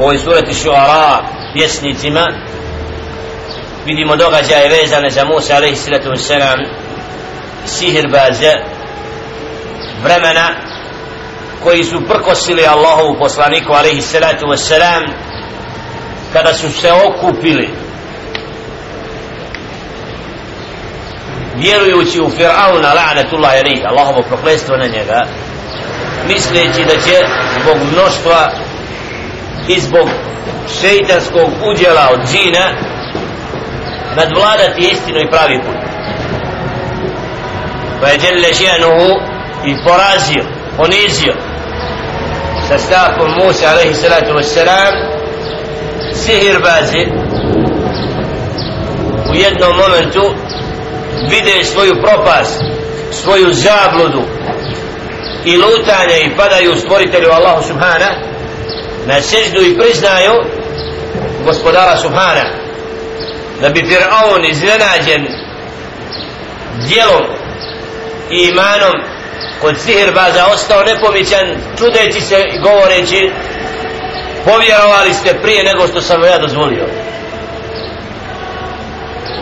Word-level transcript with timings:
u 0.00 0.02
ovoj 0.02 0.18
surati 0.18 0.54
šuara 0.54 1.22
pjesnicima 1.54 2.26
vidimo 3.86 4.16
događaje 4.16 4.68
vezane 4.68 5.10
za 5.10 5.24
Musa 5.24 5.56
alaihi 5.56 5.76
sallatu 5.76 6.08
wassalam 6.08 6.66
sihirbaze 7.66 8.52
vremena 10.02 10.48
koji 11.62 11.84
su 11.84 12.02
prkosili 12.08 12.66
Allahovu 12.66 13.18
poslaniku 13.18 13.72
alaihi 13.72 14.02
sallatu 14.02 14.46
wassalam 14.46 15.08
kada 16.32 16.54
su 16.54 16.70
se 16.72 16.92
okupili 16.92 17.70
vjerujući 21.56 22.20
u 22.20 22.30
Fir'auna 22.30 22.94
la'natullahi 22.94 23.60
alaihi 23.60 23.84
Allahovo 23.86 24.22
proklestvo 24.28 24.76
na 24.76 24.86
njega 24.86 25.20
misleći 26.28 26.84
da 26.84 26.94
će 26.94 27.16
zbog 27.62 27.76
mnoštva 27.92 28.50
i 29.68 29.80
zbog 29.80 30.08
šeitanskog 30.80 31.50
udjela 31.70 32.08
od 32.12 32.20
džina 32.30 32.66
nadvladati 34.16 34.80
istinu 34.80 35.18
i 35.20 35.30
pravi 35.30 35.60
put. 35.66 35.76
Pa 38.00 38.08
je 38.08 38.18
djelle 38.18 38.52
Žijanuhu 38.58 39.10
i 39.64 39.74
porazio 39.84 40.44
ponizio 40.76 41.34
sa 42.68 42.78
stavkom 42.78 43.30
Musa 43.30 43.70
alaihi 43.70 43.94
salatu 43.94 44.32
wassalam 44.34 44.92
sihir 46.14 46.58
bazi. 46.62 47.06
U 49.30 49.34
jednom 49.34 49.76
momentu 49.76 50.34
vide 51.30 51.64
svoju 51.64 51.92
propast 52.02 52.60
svoju 53.12 53.52
zabludu 53.52 54.22
i 55.44 55.56
lutanje 55.56 56.20
i 56.24 56.36
padaju 56.36 56.76
stvoritelju 56.76 57.30
Allahu 57.30 57.62
subhana 57.62 58.10
na 59.10 59.20
seždu 59.20 59.60
i 59.62 59.78
priznaju 59.78 60.32
gospodara 61.44 61.96
subhana 61.96 62.44
da 63.60 63.68
bi 63.68 63.80
Fir'aun 63.80 64.50
iznenađen 64.50 65.26
dijelom 66.88 67.26
i 68.30 68.48
imanom 68.48 68.94
kod 69.60 69.78
sihirbaza 69.78 70.46
ostao 70.54 70.82
nepomićan 70.82 71.46
čudeći 71.78 72.20
se 72.20 72.36
i 72.54 72.60
govoreći 72.60 73.30
povjerovali 74.44 75.14
ste 75.14 75.40
prije 75.42 75.64
nego 75.64 75.86
što 75.86 76.00
sam 76.00 76.22
ja 76.22 76.38
dozvolio. 76.38 76.86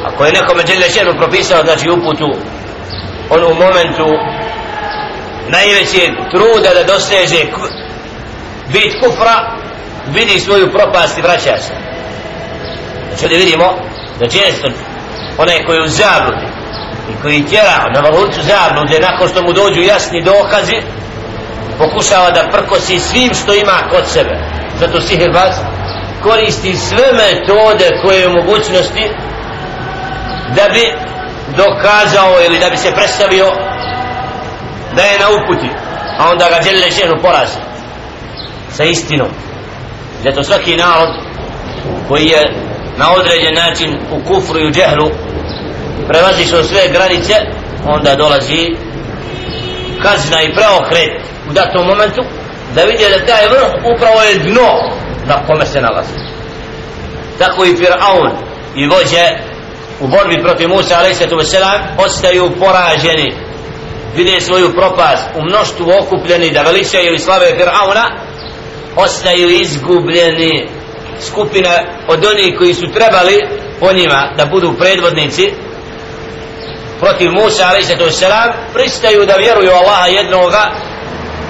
Ako 0.05 0.25
je 0.25 0.33
nekome 0.33 0.63
Đelešenu 0.63 1.19
propisao 1.19 1.63
znači 1.65 1.91
uputu 1.91 2.31
on 3.31 3.45
u 3.45 3.55
momentu 3.55 4.07
najveće 5.49 6.11
truda 6.31 6.75
da 6.75 6.93
doseže 6.93 7.45
bit 8.73 8.93
kufra 9.03 9.51
vidi 10.07 10.41
svoju 10.41 10.73
propast 10.73 11.19
i 11.19 11.23
vraća 11.23 11.57
se. 11.59 11.73
Znači 13.09 13.25
ovdje 13.25 13.39
vidimo 13.39 13.75
da 14.21 14.29
često 14.29 14.69
onaj 15.39 15.65
koji 15.67 15.77
je 15.77 15.83
u 15.83 15.89
zabludi 15.89 16.47
i 17.11 17.23
koji 17.23 17.47
tjera 17.47 17.91
na 17.95 18.01
valucu 18.01 18.41
zablude 18.43 18.99
nakon 19.01 19.29
što 19.29 19.43
mu 19.43 19.53
dođu 19.53 19.81
jasni 19.81 20.25
dokazi 20.25 20.77
pokušava 21.79 22.31
da 22.31 22.51
prkosi 22.53 23.01
svim 23.01 23.35
što 23.35 23.55
ima 23.55 23.79
kod 23.91 24.07
sebe. 24.07 24.39
Zato 24.81 25.01
sihirbaz 25.01 25.55
koristi 26.23 26.77
sve 26.77 27.07
metode 27.13 28.01
koje 28.03 28.21
je 28.21 28.29
u 28.29 28.33
mogućnosti 28.33 29.11
da 30.57 30.69
bi 30.73 30.93
dokazao 31.57 32.35
ili 32.47 32.59
da 32.59 32.71
bi 32.71 32.77
se 32.77 32.93
predstavio 32.95 33.47
da 34.97 35.03
je 35.03 35.19
na 35.19 35.27
uputi 35.29 35.71
a 36.19 36.31
onda 36.31 36.49
ga 36.49 36.59
djelje 36.63 36.91
ženu 36.91 37.23
porazi 37.23 37.68
sa 38.73 38.85
istinom 38.85 39.29
zato 40.23 40.43
svaki 40.43 40.77
narod 40.77 41.09
koji 42.09 42.27
je 42.27 42.55
na 42.97 43.13
određen 43.13 43.55
način 43.55 43.99
u 44.13 44.29
kufru 44.29 44.59
i 44.61 44.67
u 44.67 44.71
džehlu 44.71 45.11
prelazi 46.09 46.45
sve 46.45 46.89
granice 46.93 47.35
onda 47.87 48.15
dolazi 48.15 48.77
kazna 50.03 50.43
i 50.43 50.55
preokret 50.55 51.23
u 51.51 51.53
datom 51.53 51.87
momentu 51.87 52.23
da 52.75 52.83
vidje 52.83 53.09
da 53.09 53.27
taj 53.27 53.49
vrh 53.49 53.97
upravo 53.97 54.23
je 54.23 54.39
dno 54.39 54.71
na 55.27 55.47
kome 55.47 55.67
se 55.67 55.81
nalazi 55.81 56.19
tako 57.39 57.65
i 57.65 57.77
Fir'aun 57.77 58.31
i 58.77 58.87
vođe 58.87 59.27
u 60.01 60.07
borbi 60.07 60.43
protiv 60.43 60.69
Musa 60.69 60.95
a.s. 60.95 61.21
ostaju 61.99 62.51
poraženi 62.59 63.35
vide 64.17 64.41
svoju 64.41 64.73
propast 64.73 65.29
u 65.37 65.43
mnoštvu 65.43 65.93
okupljeni 66.03 66.51
da 66.51 66.63
veličaju 66.63 67.15
i 67.15 67.19
slave 67.19 67.47
Fir'auna 67.59 68.28
ostaju 69.05 69.49
izgubljeni 69.51 70.69
skupina 71.21 71.71
od 72.09 72.25
onih 72.25 72.55
koji 72.59 72.75
su 72.75 72.87
trebali 72.95 73.49
po 73.81 73.93
njima 73.93 74.33
da 74.37 74.47
budu 74.47 74.75
predvodnici 74.79 75.53
protiv 77.01 77.31
Musa 77.33 77.65
a.s. 77.67 78.23
pristaju 78.75 79.27
da 79.27 79.35
vjeruju 79.35 79.71
Allaha 79.71 80.07
jednoga 80.07 80.71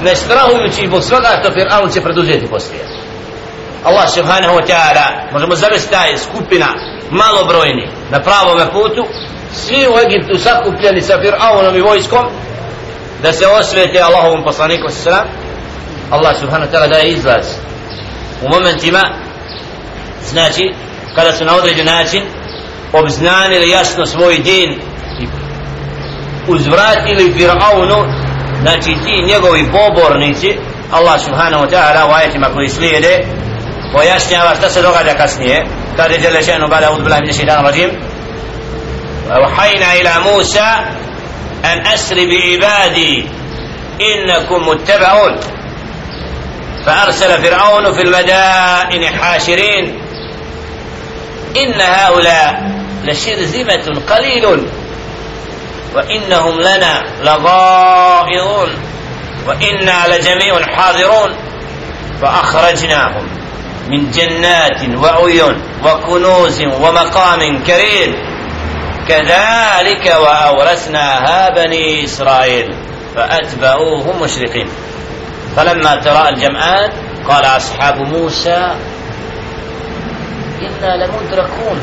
ne 0.03 0.17
strahujući 0.17 0.87
zbog 0.87 1.03
svega 1.03 1.29
što 1.41 1.51
Fir'aun 1.51 1.95
će 1.95 2.01
preduzeti 2.01 2.47
poslije 2.47 2.85
Allah 3.85 4.11
subhanahu 4.15 4.55
wa 4.55 4.67
ta'ala 4.67 5.33
možemo 5.33 5.55
zavesti 5.55 5.91
taj 5.91 6.17
skupina 6.17 6.67
malobrojni 7.11 7.89
na 8.11 8.21
pravome 8.21 8.73
putu 8.73 9.07
svi 9.53 9.87
u 9.89 9.99
Egiptu 9.99 10.39
sakupljeni 10.39 11.01
sa 11.01 11.19
Fir'aunom 11.19 11.79
i 11.79 11.81
vojskom 11.81 12.27
da 13.23 13.33
se 13.33 13.47
osvete 13.47 14.01
Allahovom 14.01 14.45
poslaniku 14.45 14.89
sallam 14.89 15.48
Allah 16.12 16.40
subhanahu 16.40 16.72
wa 16.72 16.72
ta'ala 16.72 16.88
daje 16.88 17.10
izlaz 17.10 17.46
u 18.42 18.50
momentima 18.50 19.02
znači 20.30 20.74
kada 21.16 21.32
su 21.32 21.46
na 21.46 21.56
određen 21.56 21.86
način 21.86 22.24
obznanili 22.94 23.70
jasno 23.70 24.06
svoj 24.06 24.38
din 24.38 24.70
i 25.20 25.28
uzvratili 26.48 27.34
Fir'aunu 27.38 28.06
znači 28.62 28.92
ti 29.06 29.26
njegovi 29.28 29.72
pobornici 29.72 30.58
Allah 30.92 31.22
subhanahu 31.22 31.64
wa 31.64 31.70
ta'ala 31.70 32.10
u 32.10 32.14
ajetima 32.14 32.48
koji 32.54 32.70
slijede 32.70 33.20
pojašnjava 33.94 34.56
šta 34.56 34.70
se 34.70 34.82
događa 34.82 35.14
kasnije 35.14 35.66
kada 35.98 36.14
je 36.14 36.20
djele 36.20 36.40
še'nu 36.42 36.70
bada 36.70 36.92
ud 36.92 37.04
bilah 37.04 37.20
min 37.22 37.34
šeitan 37.34 37.66
rajim 37.66 37.90
وحينا 39.30 39.94
إلى 39.94 40.14
موسى 40.32 40.70
أن 41.66 41.88
أسر 41.88 42.16
بعبادي 42.16 43.26
إنكم 44.02 44.68
متبعون 44.68 45.40
فأرسل 46.89 47.43
فرعون 47.43 47.93
في 47.93 48.03
المدائن 48.03 49.19
حاشرين. 49.19 50.03
إن 51.57 51.81
هؤلاء 51.81 52.73
لشرذمة 53.05 54.01
قليل 54.11 54.69
وإنهم 55.95 56.61
لنا 56.61 57.05
لغائظون 57.21 58.69
وإنا 59.47 60.05
لجميع 60.09 60.67
حاضرون. 60.77 61.37
فأخرجناهم 62.23 63.29
من 63.89 64.11
جنات 64.11 64.99
وعيون 64.99 65.63
وكنوز 65.85 66.63
ومقام 66.63 67.65
كريم. 67.65 68.17
كذلك 69.09 70.17
وأورثناها 70.21 71.49
بني 71.49 72.05
إسرائيل 72.05 72.75
فأتبعوهم 73.15 74.23
مشرقين. 74.23 74.69
فلما 75.57 75.97
تراءى 75.97 76.29
الجمعان 76.29 76.91
قال 77.29 77.45
أصحاب 77.45 78.01
موسى 78.01 78.75
إنا 80.63 80.97
لمدركون. 80.97 81.81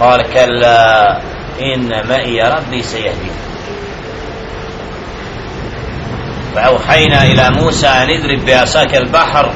قال 0.00 0.22
كلا 0.34 1.20
إن 1.60 2.08
معي 2.08 2.42
ربي 2.42 2.82
سيهدين. 2.82 3.32
فأوحينا 6.54 7.22
إلى 7.22 7.50
موسى 7.50 7.86
أن 7.86 8.10
اضرب 8.10 8.44
بعصاك 8.46 8.96
البحر 8.96 9.52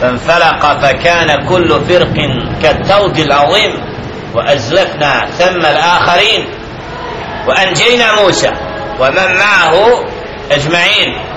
فانفلق 0.00 0.80
فكان 0.80 1.46
كل 1.48 1.80
فرق 1.88 2.14
كالتود 2.62 3.18
العظيم 3.18 3.72
وأزلفنا 4.34 5.26
ثم 5.26 5.60
الآخرين. 5.66 6.48
وأنجينا 7.46 8.22
موسى 8.22 8.52
ومن 9.00 9.36
معه 9.38 10.04
أجمعين. 10.52 11.27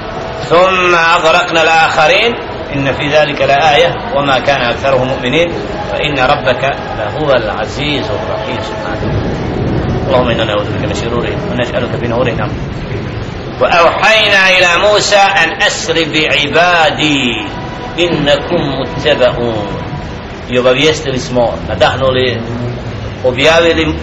ثم 0.49 0.95
أغرقنا 0.95 1.61
الآخرين. 1.61 2.33
إن 2.75 2.93
في 2.93 3.07
ذلك 3.09 3.41
لآية. 3.41 3.95
وما 4.15 4.39
كان 4.39 4.61
أكثرهم 4.61 5.07
مؤمنين. 5.07 5.51
فإن 5.91 6.19
ربك 6.19 6.63
لهو 6.97 7.31
العزيز 7.31 8.05
الرحيم. 8.09 8.57
سبحانه. 8.61 9.21
اللهم 10.07 10.29
إنا 10.29 10.43
نعوذ 10.43 10.65
بك 10.77 10.85
من 10.88 10.95
شرورهم 10.95 11.39
ونسألك 11.51 11.95
بنورهم 12.01 12.51
وأوحينا 13.61 14.49
إلى 14.49 14.88
موسى 14.88 15.15
أن 15.15 15.61
أسر 15.61 15.93
بعبادي. 15.93 17.45
إنكم 17.99 18.79
متبعون. 18.81 19.81
i 20.51 20.59
obavijestili 20.59 21.19
smo, 21.19 21.53
nadahnuli, 21.69 22.41
objavili 23.23 23.95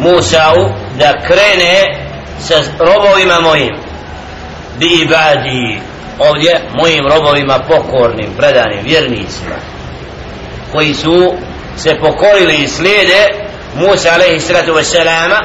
Musa'u 0.00 0.70
da 0.98 1.20
krene 1.26 2.06
sa 2.38 2.54
robovima 2.78 3.40
mojim 3.40 3.76
bi 4.78 4.86
ibadi. 4.86 5.80
Ovdje 6.18 6.60
mojim 6.74 7.06
robovima 7.06 7.58
pokornim, 7.68 8.28
predanim, 8.36 8.84
vjernicima 8.84 9.56
koji 10.72 10.94
su 10.94 11.32
se 11.76 11.90
pokorili 12.00 12.56
i 12.56 12.68
slijede 12.68 13.28
Musa 13.74 14.12
alaihi 14.14 14.40
sallatu 14.40 14.72
wassalama 14.72 15.38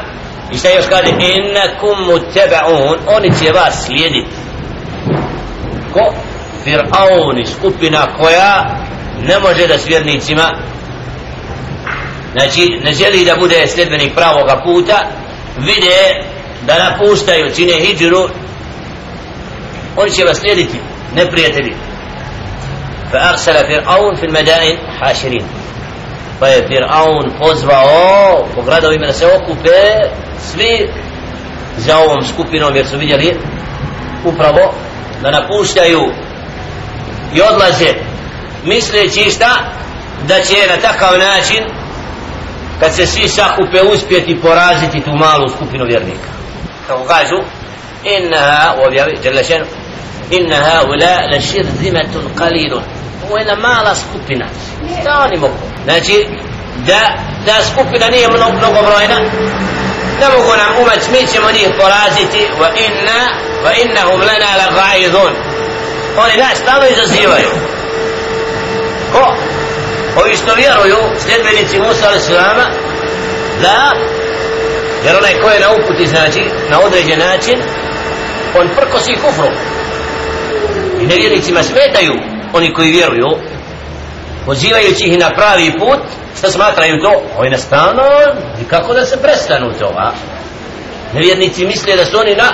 i 0.51 0.57
šta 0.57 0.69
još 0.69 0.85
kaže? 0.89 1.09
Innakum 1.09 1.97
muttaba'un 2.07 2.97
oni 3.07 3.31
će 3.39 3.51
vas 3.51 3.85
slijediti 3.85 4.27
ko? 5.93 6.13
Fir'auni 6.65 7.45
skupina 7.45 8.07
koja 8.17 8.77
ne 9.27 9.39
može 9.39 9.67
da 9.67 9.77
s 9.77 9.87
vjernicima. 9.87 10.51
Znači 12.33 12.79
ne 12.83 12.93
želi 12.93 13.25
da 13.25 13.35
bude 13.35 13.67
sljedbenik 13.67 14.15
pravoga 14.15 14.61
puta. 14.63 15.07
Vide 15.57 16.23
da 16.67 16.89
napuštaju 16.89 17.55
čine 17.55 17.73
hijđuru 17.73 18.29
oni 19.97 20.11
će 20.11 20.23
vas 20.23 20.37
slijediti 20.37 20.79
neprijatelji. 21.15 21.73
Fa 23.11 23.17
arsala 23.17 23.59
fir'aun 23.59 24.19
fil 24.19 24.31
madain 24.31 24.77
hashirin 24.99 25.45
pa 26.39 26.47
je 26.47 26.67
fir'aun 26.67 27.31
pozvao 27.39 28.47
po 28.55 28.61
gradovima 28.61 29.05
da 29.05 29.13
se 29.13 29.25
okupe 29.25 29.79
svi 30.39 30.89
za 31.77 31.97
ovom 31.97 32.23
skupinom 32.23 32.75
jer 32.75 32.87
su 32.87 32.97
vidjeli 32.97 33.37
upravo 34.25 34.73
da 35.21 35.31
napuštaju 35.31 36.01
i 37.33 37.41
odlaze 37.41 37.93
misleći 38.63 39.31
šta? 39.31 39.51
Da 40.27 40.41
će 40.41 40.55
na 40.69 40.81
takav 40.81 41.19
način 41.19 41.63
kad 42.79 42.95
se 42.95 43.05
svi 43.05 43.27
sakupe 43.27 43.81
uspjeti 43.93 44.41
poraziti 44.41 45.01
tu 45.01 45.11
malu 45.11 45.49
skupinu 45.49 45.85
vjernika. 45.85 46.29
Kako 46.87 47.03
kažu 47.03 47.35
inna 48.03 48.73
ovjavi 48.87 49.17
djelešenu 49.21 49.65
inna 50.31 50.55
ha 50.55 50.83
ula 50.83 51.15
la 51.31 51.41
širzimetun 51.41 52.25
qalilun. 52.39 52.83
Ovo 53.25 53.37
je 53.37 53.41
jedna 53.41 53.55
mala 53.55 53.95
skupina. 53.95 54.45
Šta 55.01 55.11
oni 55.25 55.37
mogu? 55.37 55.57
Znači 55.83 56.27
da 56.87 57.01
ta 57.45 57.63
skupina 57.71 58.09
nije 58.09 58.27
mnogo, 58.27 58.57
mnogo 58.57 58.79
brojna 58.81 59.17
ne 60.19 60.27
mogu 60.37 60.51
nam 60.57 60.71
umać 60.81 61.03
mi 61.11 61.27
ćemo 61.27 61.51
njih 61.51 61.69
poraziti. 61.81 62.41
Wa 62.61 62.69
inna 62.85 63.19
wa 63.65 63.71
innahum 63.81 64.19
lana 64.19 64.51
la 64.59 64.67
ga'idun 64.77 65.33
oni 66.17 66.37
nas 66.37 66.57
stalno 66.57 66.87
izazivaju. 66.87 67.51
Ko? 69.11 69.35
Ovi 70.21 70.35
što 70.35 70.53
vjeruju 70.53 70.97
sljedbenici 71.19 71.79
Musa 71.79 72.07
alaih 72.07 72.21
sallama 72.21 72.65
da 73.61 73.91
jer 75.05 75.17
onaj 75.17 75.41
ko 75.41 75.49
je 75.49 75.59
na 75.59 75.69
uputi 75.71 76.07
znači 76.07 76.41
na 76.69 76.81
određen 76.81 77.19
način 77.19 77.57
on 78.59 78.69
prkosi 78.75 79.15
kufru 79.21 79.49
nevjernicima 81.07 81.63
smetaju 81.63 82.13
oni 82.53 82.73
koji 82.73 82.91
vjeruju 82.91 83.27
pozivajući 84.45 85.03
ih 85.03 85.19
na 85.19 85.29
pravi 85.29 85.71
put 85.79 85.99
šta 86.37 86.51
smatraju 86.51 87.01
to 87.01 87.21
oni 87.37 87.49
nastano 87.49 88.03
i 88.61 88.63
kako 88.63 88.93
da 88.93 89.05
se 89.05 89.21
prestanu 89.21 89.73
to 89.79 89.93
a 89.97 90.11
nevjernici 91.13 91.65
misle 91.65 91.95
da 91.95 92.05
su 92.05 92.19
oni 92.19 92.35
na 92.35 92.51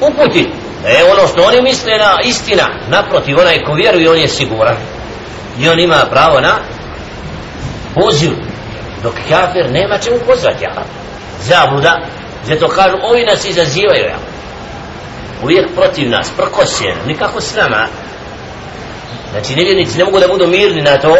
uputi 0.00 0.48
e 0.86 1.04
ono 1.12 1.28
što 1.28 1.42
oni 1.42 1.62
misle 1.62 1.98
na 1.98 2.16
istina 2.24 2.68
naprotiv 2.88 3.38
onaj 3.38 3.64
ko 3.64 3.72
vjeruje 3.72 4.10
on 4.10 4.18
je 4.18 4.28
siguran 4.28 4.76
i 5.60 5.68
on 5.68 5.80
ima 5.80 6.06
pravo 6.10 6.40
na 6.40 6.54
poziv 7.94 8.30
dok 9.02 9.14
kafir 9.28 9.70
nema 9.70 9.98
čemu 9.98 10.16
pozvati 10.26 10.64
ja. 10.64 10.84
zabluda 11.40 12.00
zato 12.46 12.68
kažu 12.68 12.96
ovi 13.02 13.24
nas 13.24 13.44
izazivaju 13.44 14.04
ja 14.04 14.29
uvijek 15.43 15.65
protiv 15.75 16.09
nas 16.09 16.31
prkosjen 16.37 16.97
nikako 17.07 17.41
s 17.41 17.55
nama 17.55 17.87
znači 19.31 19.55
nevjernici 19.55 19.97
ne 19.97 20.03
mogu 20.05 20.19
da 20.19 20.27
budu 20.27 20.47
mirni 20.47 20.81
na 20.81 20.97
to 20.97 21.15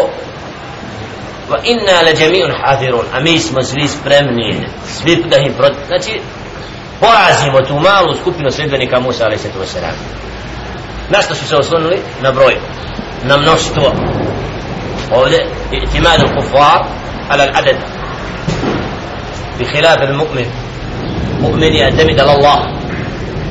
wa 1.50 1.58
inna 1.64 2.02
la 2.02 2.10
jami'un 2.10 2.52
hadirun 2.62 3.04
a 3.12 3.20
mi 3.20 3.38
smo 3.38 3.62
svi 3.62 3.88
spremni 3.88 4.66
svi 4.86 5.24
da 5.30 5.36
im 5.36 5.54
protiv 5.54 5.80
znači 5.86 6.20
porazimo 7.00 7.62
tu 7.62 7.74
malu 7.74 8.14
skupinu 8.20 8.50
sredbenika 8.50 9.00
Musa 9.00 9.24
alaih 9.24 9.40
sallatu 9.40 9.60
wasalam 9.60 9.94
na 11.10 11.22
što 11.22 11.34
su 11.34 11.48
se 11.48 11.56
oslonili 11.56 11.98
na 12.22 12.32
broj 12.32 12.56
na 13.24 13.36
mnoštvo 13.36 13.92
ovdje 15.12 15.46
اعتماد 15.74 16.20
الكفار 16.20 16.86
على 17.30 17.44
العدد 17.44 17.76
بخلاف 19.60 20.02
المؤمن 20.02 20.46
مؤمن 21.40 21.72
يعتمد 21.72 22.20
على 22.20 22.32
الله 22.34 22.58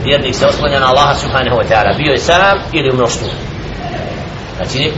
vjernik 0.05 0.35
se 0.35 0.47
oslanja 0.47 0.81
na 0.81 0.88
Allaha 0.88 1.14
subhanahu 1.14 1.56
wa 1.56 1.64
ta'ala. 1.69 1.97
Bio 1.97 2.12
je 2.12 2.19
sam 2.19 2.58
ili 2.73 2.91
u 2.91 2.94
mnoštvu? 2.94 3.29
Znači 4.56 4.93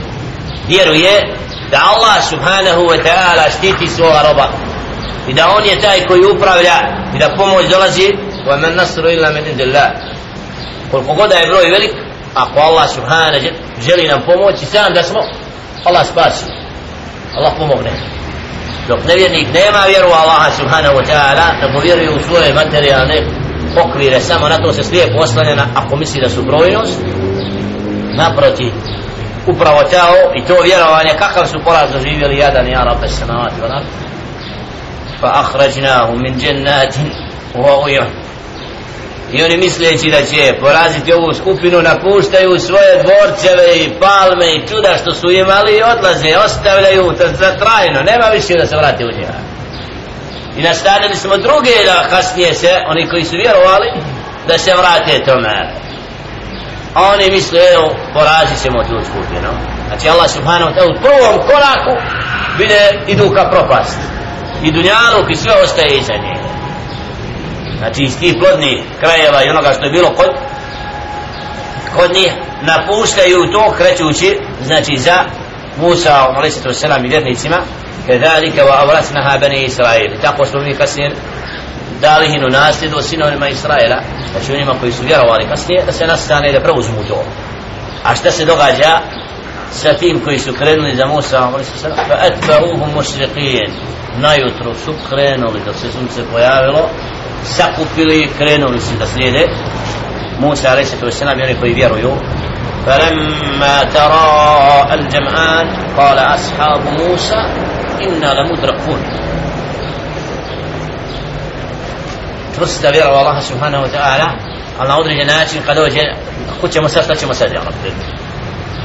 vjeruje 0.67 1.35
da 1.71 1.77
Allah 1.93 2.23
subhanahu 2.29 2.81
wa 2.81 2.97
ta'ala 3.03 3.49
štiti 3.57 3.87
svoga 3.87 4.21
roba 4.27 4.47
i 5.27 5.33
da 5.33 5.47
on 5.57 5.65
je 5.65 5.81
taj 5.81 6.05
koji 6.05 6.21
upravlja 6.35 6.77
i 7.15 7.19
da 7.19 7.35
pomoć 7.37 7.65
dolazi. 7.69 8.07
wa 8.47 8.61
man 8.61 8.75
nasru 8.75 9.09
illa 9.09 9.29
min 9.29 9.47
indillah 9.47 9.89
koliko 10.91 11.13
god 11.13 11.31
je 11.31 11.47
broj 11.47 11.71
velik 11.71 11.91
ako 12.33 12.59
Allah 12.59 12.89
subhanahu 12.89 13.47
želi 13.81 14.07
nam 14.07 14.21
pomoći 14.25 14.65
sam 14.65 14.93
da 14.93 15.03
smo 15.03 15.19
Allah 15.85 16.05
spasi. 16.07 16.45
Allah 17.37 17.53
pomogne. 17.57 17.91
Dok 18.87 18.99
nevjernik 19.07 19.47
nema 19.53 19.83
vjeru 19.87 20.07
Allaha 20.07 20.51
subhanahu 20.51 20.95
wa 20.95 21.05
ta'ala 21.05 21.47
da 21.61 21.73
povjeruje 21.73 22.09
u 22.09 22.23
svoje 22.27 22.53
materijalne 22.53 23.42
okvire 23.81 24.21
samo 24.21 24.49
na 24.49 24.57
to 24.57 24.73
se 24.73 24.83
slijepo 24.83 25.19
oslanjena 25.19 25.65
ako 25.75 25.95
misli 25.95 26.21
da 26.21 26.29
su 26.29 26.43
brojnost 26.43 26.99
naproti 28.15 28.71
upravo 29.47 29.83
tao 29.83 30.15
i 30.35 30.45
to 30.47 30.61
vjerovanje 30.63 31.13
kakav 31.19 31.45
su 31.45 31.59
poraz 31.65 31.91
doživjeli 31.91 32.37
jadan 32.37 32.67
ja 32.67 32.83
rabbe 32.83 33.07
samavati 33.07 33.61
wa 33.61 33.69
nar 33.69 33.83
fa 35.19 35.31
ahrađnahu 35.33 36.17
min 36.17 36.39
džennatin 36.39 37.11
wa 37.55 37.83
uyun 37.85 38.09
i 39.33 39.43
oni 39.43 39.57
misleći 39.57 40.11
da 40.11 40.21
će 40.25 40.53
poraziti 40.59 41.13
ovu 41.13 41.33
skupinu 41.33 41.81
napuštaju 41.81 42.59
svoje 42.59 43.03
dvorceve 43.03 43.67
i 43.75 43.91
palme 43.99 44.55
i 44.55 44.67
čuda 44.67 44.97
što 45.01 45.13
su 45.13 45.31
imali 45.31 45.71
i 45.77 45.83
odlaze 45.83 46.37
ostavljaju 46.45 47.03
to 47.03 47.27
za 47.27 47.57
trajno 47.57 48.01
nema 48.11 48.27
više 48.33 48.53
da 48.59 48.67
se 48.67 48.77
vrati 48.77 49.03
u 49.03 49.11
njega 49.17 49.52
i 50.57 50.61
nastavili 50.61 51.15
smo 51.15 51.37
druge 51.37 51.75
da 51.85 52.07
kasnije 52.09 52.53
se 52.53 52.71
oni 52.87 53.09
koji 53.09 53.25
su 53.25 53.35
vjerovali 53.35 53.89
da 54.47 54.57
se 54.57 54.71
vrate 54.73 55.25
tome. 55.25 55.73
A 56.95 57.01
oni 57.13 57.31
misle 57.31 57.59
evo 57.73 57.95
porazit 58.13 58.61
ćemo 58.63 58.83
tu 58.83 59.05
skupinu 59.09 59.49
znači 59.87 60.09
Allah 60.09 60.29
subhanahu 60.29 60.71
wa 60.71 60.75
ta'ala 60.75 60.91
u 60.91 61.01
prvom 61.01 61.35
koraku 61.47 61.93
vide 62.57 62.99
idu 63.07 63.29
ka 63.35 63.49
propast. 63.49 63.97
I 64.63 64.71
dunjaluk 64.71 65.29
i 65.29 65.35
sve 65.35 65.53
ostaje 65.63 65.97
iza 65.97 66.13
njega 66.13 66.53
znači 67.77 68.03
iz 68.03 68.19
tih 68.19 68.35
plodnih 68.39 68.77
krajeva 68.99 69.43
i 69.43 69.49
onoga 69.49 69.73
što 69.73 69.85
je 69.85 69.91
bilo 69.91 70.09
kod 70.09 70.29
kod 71.95 72.13
njih 72.13 72.31
napuštaju 72.61 73.51
to 73.51 73.73
krećući 73.77 74.39
znači 74.65 74.97
za 74.97 75.23
Musa 75.77 76.13
a.s. 76.13 76.83
i 77.03 77.07
vjernicima 77.07 77.57
كذلك 78.08 78.58
وأورثناها 78.58 79.36
بني 79.36 79.66
إسرائيل 79.66 80.20
tako 80.22 80.44
smo 80.44 80.60
mi 80.60 80.74
kasnije 80.74 81.10
dali 82.00 82.28
hinu 82.28 82.48
nasljedu 82.48 83.02
sinovima 83.02 83.48
Israela 83.48 84.02
znači 84.32 84.52
onima 84.52 84.74
koji 84.80 84.92
su 84.92 85.02
vjerovali 85.02 85.48
kasnije 85.48 85.82
da 85.86 85.92
se 85.92 86.06
nastane 86.06 86.52
da 86.52 86.60
preuzmu 86.60 87.04
to 87.08 87.24
a 88.04 88.14
šta 88.14 88.30
se 88.30 88.44
događa 88.44 89.00
sa 89.70 89.94
tim 89.94 90.20
koji 90.24 90.38
su 90.38 90.52
krenuli 90.52 90.96
za 90.96 91.06
Musa 91.06 91.50
fa 92.08 92.14
atba'uhum 92.28 92.94
mushriqin 92.94 93.70
najutro 94.20 94.74
su 94.84 94.94
krenuli 95.08 95.60
dok 95.66 95.76
se 95.76 95.92
sunce 95.92 96.22
pojavilo 96.32 96.88
sakupili 97.44 98.28
krenuli 98.38 98.80
su 98.80 98.96
da 98.98 99.06
slijede 99.06 99.46
Musa 100.40 100.70
alaih 100.70 100.88
sallatu 100.88 101.06
wasalam 101.06 101.40
i 101.40 101.42
oni 101.42 101.54
koji 101.60 101.72
vjeruju 101.74 102.12
فلما 102.86 103.84
ترى 103.84 104.94
الجمعان 104.94 105.66
قال 105.96 106.18
أصحاب 106.18 106.80
موسى 107.00 107.42
إنا 108.03 108.33
لمدركون. 108.33 109.03
ترس 112.57 112.81
تبير 112.81 113.09
الله 113.09 113.39
سبحانه 113.39 113.81
وتعالى. 113.81 114.27
على 114.79 114.93
أدرج 114.93 115.27
ناجي 115.27 115.59
قد 115.59 115.77
وجه 115.77 116.01
كتش 116.63 116.77
مسافة 116.77 117.13
كتش 117.13 117.23
مسافة 117.23 117.53
يا 117.53 117.59
رب. 117.59 117.73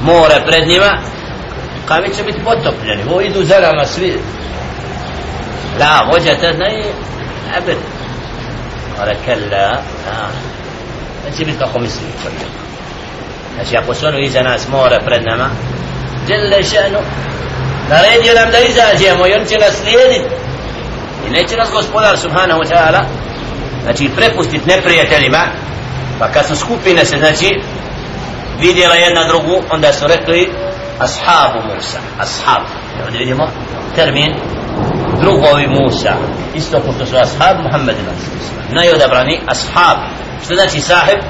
مورا 0.03 0.39
بردني 0.39 0.79
ما 0.79 1.03
قامت 1.89 2.15
شبت 2.15 2.37
بوتوب 2.41 2.75
يعني 2.85 3.11
هو 3.11 3.21
يدو 3.21 3.43
زرع 3.43 3.73
مسوي 3.83 4.13
لا 5.79 6.03
وجه 6.15 6.35
تذني 6.35 6.85
أبد. 7.57 7.79
قال 8.99 9.17
كلا. 9.27 9.47
لا 9.47 9.81
أنت 11.29 11.43
بيت 11.43 11.63
أخو 11.63 11.79
مسلم. 11.79 12.11
فريق 12.25 12.53
أشياء 13.61 13.83
قصون 13.83 14.15
ويزا 14.15 14.43
ناس 14.43 14.69
مورا 14.71 14.99
بردنا 14.99 15.37
ما 15.37 15.51
جل 16.29 16.65
شأنه. 16.65 17.01
Naredio 17.89 18.35
nam 18.35 18.51
da 18.51 18.59
izađemo 18.59 19.27
i 19.27 19.35
on 19.35 19.45
će 19.47 19.57
nas 19.59 19.75
slijediti 19.83 20.35
i 21.27 21.31
neće 21.31 21.57
nas 21.57 21.71
gospodar 21.73 22.19
subhanahu 22.19 22.61
wa 22.61 22.69
ta'ala 22.73 23.01
znači 23.83 24.11
prepustit 24.17 24.67
neprijateljima. 24.67 25.43
Pa 26.19 26.29
kad 26.29 26.47
su 26.47 26.57
skupine 26.57 27.05
se 27.05 27.19
znači 27.19 27.61
vidjela 28.61 28.95
jedna 28.95 29.25
drugu 29.29 29.63
onda 29.71 29.93
su 29.93 30.07
rekli 30.07 30.53
ashabu 30.99 31.59
Musa 31.75 31.99
ashab 32.19 32.63
ovdje 33.05 33.19
vidimo 33.19 33.49
termin 33.95 34.35
drugovi 35.21 35.67
Musa 35.67 36.15
isto 36.55 36.81
kao 36.81 36.93
što 36.93 37.07
su 37.07 37.17
ashab 37.17 37.57
Muhammed 37.63 37.97
najodabrani 38.71 39.41
ashab 39.47 39.99
što 40.45 40.55
znači 40.55 40.81
sahib 40.81 41.21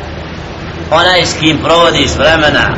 onaj 0.91 1.25
s 1.25 1.39
kim 1.41 1.59
provodiš 1.59 2.11
vremena 2.19 2.69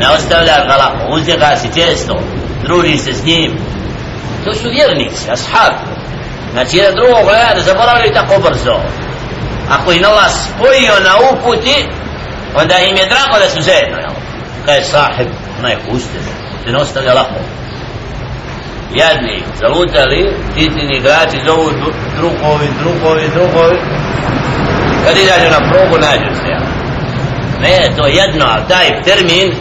ne 0.00 0.08
ostavljaš 0.16 0.66
ga 0.68 0.76
lako 0.76 1.14
uzljega 1.14 1.56
si 1.56 1.80
često 1.80 2.14
druži 2.62 2.98
se 2.98 3.12
s 3.14 3.24
njim 3.24 3.52
to 4.44 4.54
su 4.54 4.68
vjernici 4.68 5.30
ashab 5.30 5.74
znači 6.52 6.76
jedan 6.76 6.94
drugog 6.94 7.24
gleda 7.24 7.54
da 7.54 7.60
zaboravili 7.60 8.14
tako 8.14 8.34
brzo 8.42 8.76
ako 9.70 9.92
im 9.92 10.04
Allah 10.04 10.30
spojio 10.30 10.94
na 11.08 11.14
uputi 11.32 11.88
onda 12.54 12.78
im 12.78 12.96
je 12.96 13.06
drago 13.06 13.38
da 13.38 13.48
su 13.50 13.62
zajedno 13.62 13.96
kaj 14.64 14.76
je 14.76 14.84
sahib 14.84 15.28
onaj 15.58 15.76
puste 15.88 16.18
se 16.64 16.72
ne 16.72 16.78
ostavlja 16.78 17.14
lako 17.14 17.56
jadni, 18.94 19.42
zalutali, 19.60 20.36
titini 20.54 20.96
igrači 20.96 21.38
zovu 21.46 21.70
drugovi, 22.18 22.68
drugovi, 22.82 23.28
drugovi. 23.34 23.78
Kad 25.04 25.16
izađu 25.16 25.48
na 25.50 25.70
progu, 25.70 25.96
nađu 26.06 26.34
se. 26.40 26.48
jel? 26.48 26.64
Ne, 27.60 27.96
to 27.96 28.06
je 28.06 28.14
jedno, 28.14 28.44
ali 28.48 28.68
taj 28.68 29.02
termin, 29.02 29.54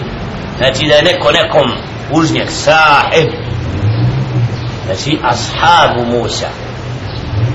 znači 0.57 0.87
da 0.89 0.95
je 0.95 1.03
neko 1.03 1.31
nekom 1.31 1.67
užnjak, 2.11 2.49
sahib. 2.51 3.29
Znači, 4.85 5.19
ashabu 5.23 6.05
Musa. 6.05 6.49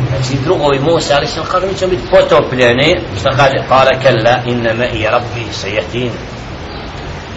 Znači, 0.09 0.45
drugovi 0.45 0.79
Musa, 0.79 1.15
ali 1.17 1.27
sam 1.27 1.45
kaže, 1.45 1.67
mi 1.67 1.75
ćemo 1.75 1.91
biti 1.91 2.09
potopljeni. 2.11 3.01
Šta 3.21 3.31
kaže? 3.31 3.69
Kala 3.69 3.91
kella, 4.03 4.37
inna 4.47 4.75
me 4.75 4.89
i 4.89 5.07
rabbi 5.07 5.53
sejatin. 5.53 6.11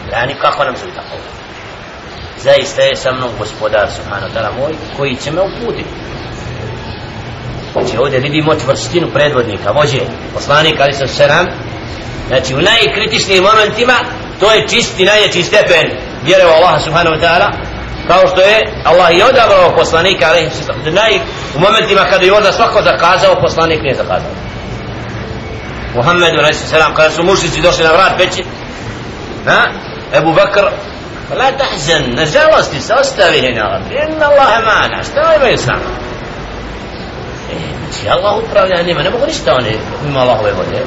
znači 0.09 0.33
kako 0.41 0.63
nam 0.63 0.75
se 0.75 0.85
tako? 0.95 1.17
zaista 2.43 2.81
je 2.81 2.95
sa 2.95 3.11
mnom 3.11 3.29
gospodar 3.39 3.87
subhanahu 3.95 4.33
ta'ala 4.33 4.51
moj 4.59 4.73
koji 4.97 5.15
će 5.15 5.31
me 5.31 5.41
uputiti 5.41 5.89
znači 7.73 7.97
ovdje 7.97 8.19
vidimo 8.19 8.55
čvrstinu 8.55 9.07
predvodnika 9.13 9.71
vođe 9.71 9.99
poslanik 10.33 10.75
ali 10.79 10.93
sam 10.93 11.07
seram 11.07 11.45
znači 12.27 12.55
u 12.55 12.61
najkritičnijim 12.61 13.43
momentima 13.43 13.93
to 14.39 14.51
je 14.51 14.67
čisti 14.67 15.05
najjači 15.05 15.43
stepen 15.43 16.12
vjere 16.23 16.45
u 16.45 16.53
Allaha 16.57 16.79
subhanahu 16.79 17.15
wa 17.15 17.21
ta'ala 17.21 17.47
kao 18.07 18.27
što 18.27 18.41
je 18.41 18.73
Allah 18.83 19.11
i 19.11 19.21
odabrao 19.21 19.75
poslanika 19.75 20.25
alaihi 20.27 20.49
sallam. 20.49 20.81
U 21.55 21.59
momentima 21.59 22.01
kada 22.09 22.25
je 22.25 22.33
onda 22.33 22.51
svako 22.51 22.81
zakazao 22.81 23.41
poslanik 23.41 23.81
nije 23.81 23.95
zakazao. 23.95 24.31
Muhammedu 25.95 26.37
alaihi 26.39 26.53
sallam 26.53 26.95
kada 26.95 27.09
su 27.09 27.23
mušnici 27.23 27.61
došli 27.61 27.83
na 27.83 27.91
vrat 27.91 28.17
peći 28.17 28.43
na, 29.45 29.71
Ebu 30.13 30.33
Bakr 30.33 30.65
la 31.37 31.51
tahzen, 31.51 32.15
na 32.15 32.25
žalosti 32.25 32.81
se 32.81 32.93
ostavi 32.93 33.41
na 33.41 33.65
Allah 33.65 33.81
inna 33.91 34.25
Allah 34.25 34.65
mana, 34.65 35.03
šta 35.03 35.19
imaju 35.21 35.39
ovaj 35.41 35.57
sama 35.57 35.89
e, 37.51 37.55
znači 37.79 38.09
Allah 38.09 38.43
upravlja 38.43 38.83
njima, 38.83 39.03
ne 39.03 39.09
mogu 39.09 39.25
ništa 39.25 39.55
oni 39.55 39.77
ima 40.07 40.19
Allahove 40.19 40.51
vode 40.51 40.81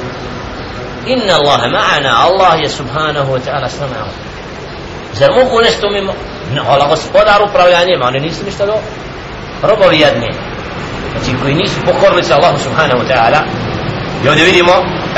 inna 1.07 1.33
Allah 1.35 1.59
ma'ana, 1.59 2.11
Allah 2.27 2.59
je 2.61 2.69
subhanahu 2.69 3.31
wa 3.33 3.39
ta'ala 3.45 3.69
sama'a 3.69 4.26
zar 5.16 5.30
mogu 5.30 5.60
nešto 5.60 5.90
mimo 5.90 6.12
ne, 6.54 6.60
Allah 6.60 6.88
gospodar 6.88 7.42
upravlja 7.42 7.84
njima 7.84 8.06
oni 8.06 8.20
nisu 8.20 8.44
ništa 8.44 8.66
do 8.66 8.74
robovi 9.62 10.00
jedni 10.00 10.30
znači 11.12 11.42
koji 11.42 11.54
nisu 11.54 11.80
pokorili 11.86 12.24
se 12.24 12.34
Allahu 12.34 12.58
subhanahu 12.58 13.00
wa 13.02 13.08
ta'ala 13.12 13.40
i 14.24 14.28
ovdje 14.28 14.44
vidimo 14.44 14.72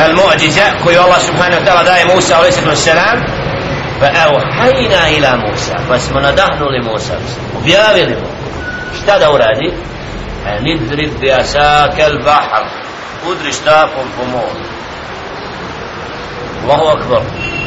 al 0.05 0.13
mu'điza 0.15 0.65
koju 0.85 1.01
Allah 1.01 1.21
subhanahu 1.21 1.63
wa 1.63 1.67
ta'ala 1.67 1.85
daje 1.85 2.05
Musa 2.15 2.37
alaihi 2.37 2.77
sallam 2.77 3.45
فأوحينا 4.01 5.09
إلى 5.09 5.37
موسى 5.37 5.75
فاسم 5.89 6.19
ندهن 6.19 6.63
لموسى 6.63 7.19
وبيابي 7.57 8.05
له 8.05 8.23
اشتاد 8.95 9.23
أورادي 9.23 9.73
أن 10.47 10.67
اضرب 10.69 11.21
بأساك 11.21 12.01
البحر 12.01 12.67
ادري 13.27 13.49
اشتاكم 13.49 14.05
فمور 14.19 14.51
الله 16.63 16.93
أكبر 16.93 17.23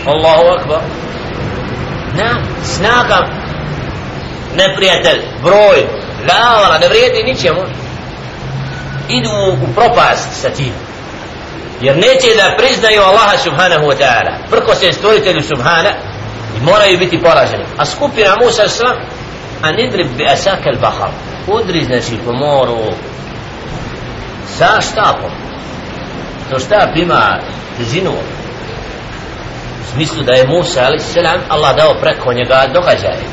الله 0.07 0.53
أكبر 0.55 0.81
na 2.14 2.44
snaga 2.64 3.18
neprijatelj, 4.56 5.20
broj, 5.42 5.78
lavala, 6.28 6.78
ne 6.78 6.88
vrijedi 6.88 7.22
ničemu. 7.22 7.60
Idu 9.08 9.30
u 9.62 9.74
propast 9.74 10.40
sa 10.42 10.48
tim. 10.50 10.72
Jer 11.80 11.96
neće 11.96 12.28
da 12.36 12.56
priznaju 12.58 13.02
Allaha 13.02 13.38
subhanahu 13.38 13.84
wa 13.84 13.96
ta'ala. 13.98 14.32
Prko 14.50 14.74
se 14.74 14.92
stvoritelju 14.92 15.42
subhana 15.42 15.90
i 16.56 16.64
moraju 16.64 16.98
biti 16.98 17.20
poraženi. 17.20 17.64
A 17.78 17.84
skupina 17.84 18.36
Musa 18.44 18.68
sva 18.68 18.96
a 19.62 19.72
nidrib 19.72 20.08
bi 20.16 20.24
asak 20.24 20.66
al 20.66 20.80
bahar 20.80 21.10
udri 21.46 21.84
znači 21.84 22.16
po 22.24 22.32
moru 22.32 22.78
sa 24.58 24.80
štapom. 24.80 25.30
To 26.50 26.58
štap 26.58 26.96
ima 26.96 27.38
zinu 27.80 28.12
u 29.81 29.91
smislu 29.93 30.23
da 30.23 30.33
je 30.33 30.47
Musa 30.47 30.83
ali 30.85 30.99
selam 30.99 31.41
Allah 31.49 31.75
dao 31.75 31.93
preko 32.01 32.33
njega 32.33 32.65
događaje 32.73 33.23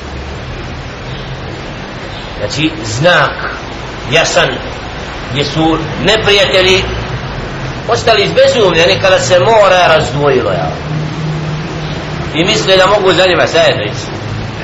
znači 2.39 2.71
znak 2.85 3.51
jasan 4.13 4.49
gdje 5.31 5.45
su 5.45 5.79
neprijatelji 6.05 6.83
ostali 7.89 8.25
izbezumljeni 8.25 9.01
kada 9.03 9.19
se 9.19 9.39
mora 9.39 9.87
razdvojilo 9.97 10.51
ja 10.51 10.71
i 12.35 12.45
misle 12.45 12.77
da 12.77 12.87
mogu 12.87 13.13
za 13.13 13.27
njima 13.27 13.47
zajedno 13.47 13.85
ići 13.85 14.07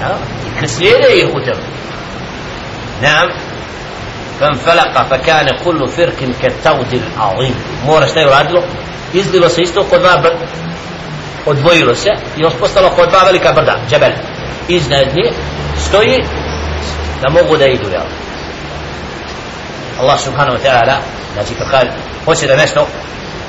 ja? 0.00 0.16
i 0.46 0.60
kad 0.60 0.70
slijede 0.70 1.14
ih 1.16 1.28
u 1.34 1.40
tebe 1.40 1.62
nam 3.02 3.28
فانفلق 4.40 5.02
فكان 5.10 5.46
كل 5.64 5.88
فرق 5.88 6.16
كالتود 6.42 6.92
العظيم 6.92 7.54
mora 7.86 8.06
šta 8.06 8.20
je 8.20 8.26
uradilo 8.26 8.62
izlilo 9.12 9.48
se 9.48 9.62
isto 9.62 9.84
kod 9.84 10.00
dva 10.00 10.16
brda 10.16 10.46
odvojilo 11.45 11.95
se 11.95 12.09
i 12.37 12.45
ospostalo 12.45 12.89
kod 12.89 13.09
dva 13.09 13.23
velika 13.23 13.53
brda, 13.53 13.75
džebel. 13.89 14.11
Iznad 14.67 15.07
nje 15.15 15.31
stoji 15.89 16.23
da 17.21 17.29
mogu 17.29 17.57
da 17.57 17.65
idu 17.65 17.89
jel? 17.91 18.07
Allah 20.01 20.19
subhanahu 20.19 20.57
wa 20.57 20.63
ta'ala 20.63 20.95
znači 21.33 21.53
kad 21.53 21.71
kaže 21.71 21.91
hoće 22.25 22.47
da 22.47 22.55
nešto 22.55 22.87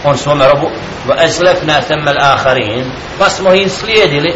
on 0.05 0.19
svome 0.19 0.49
robu 0.49 0.71
va 1.09 1.17
ezlefna 1.25 1.81
temel 1.81 2.17
aharin 2.21 2.85
pa 3.19 3.31
smo 3.31 3.55
im 3.55 3.69
slijedili. 3.69 4.35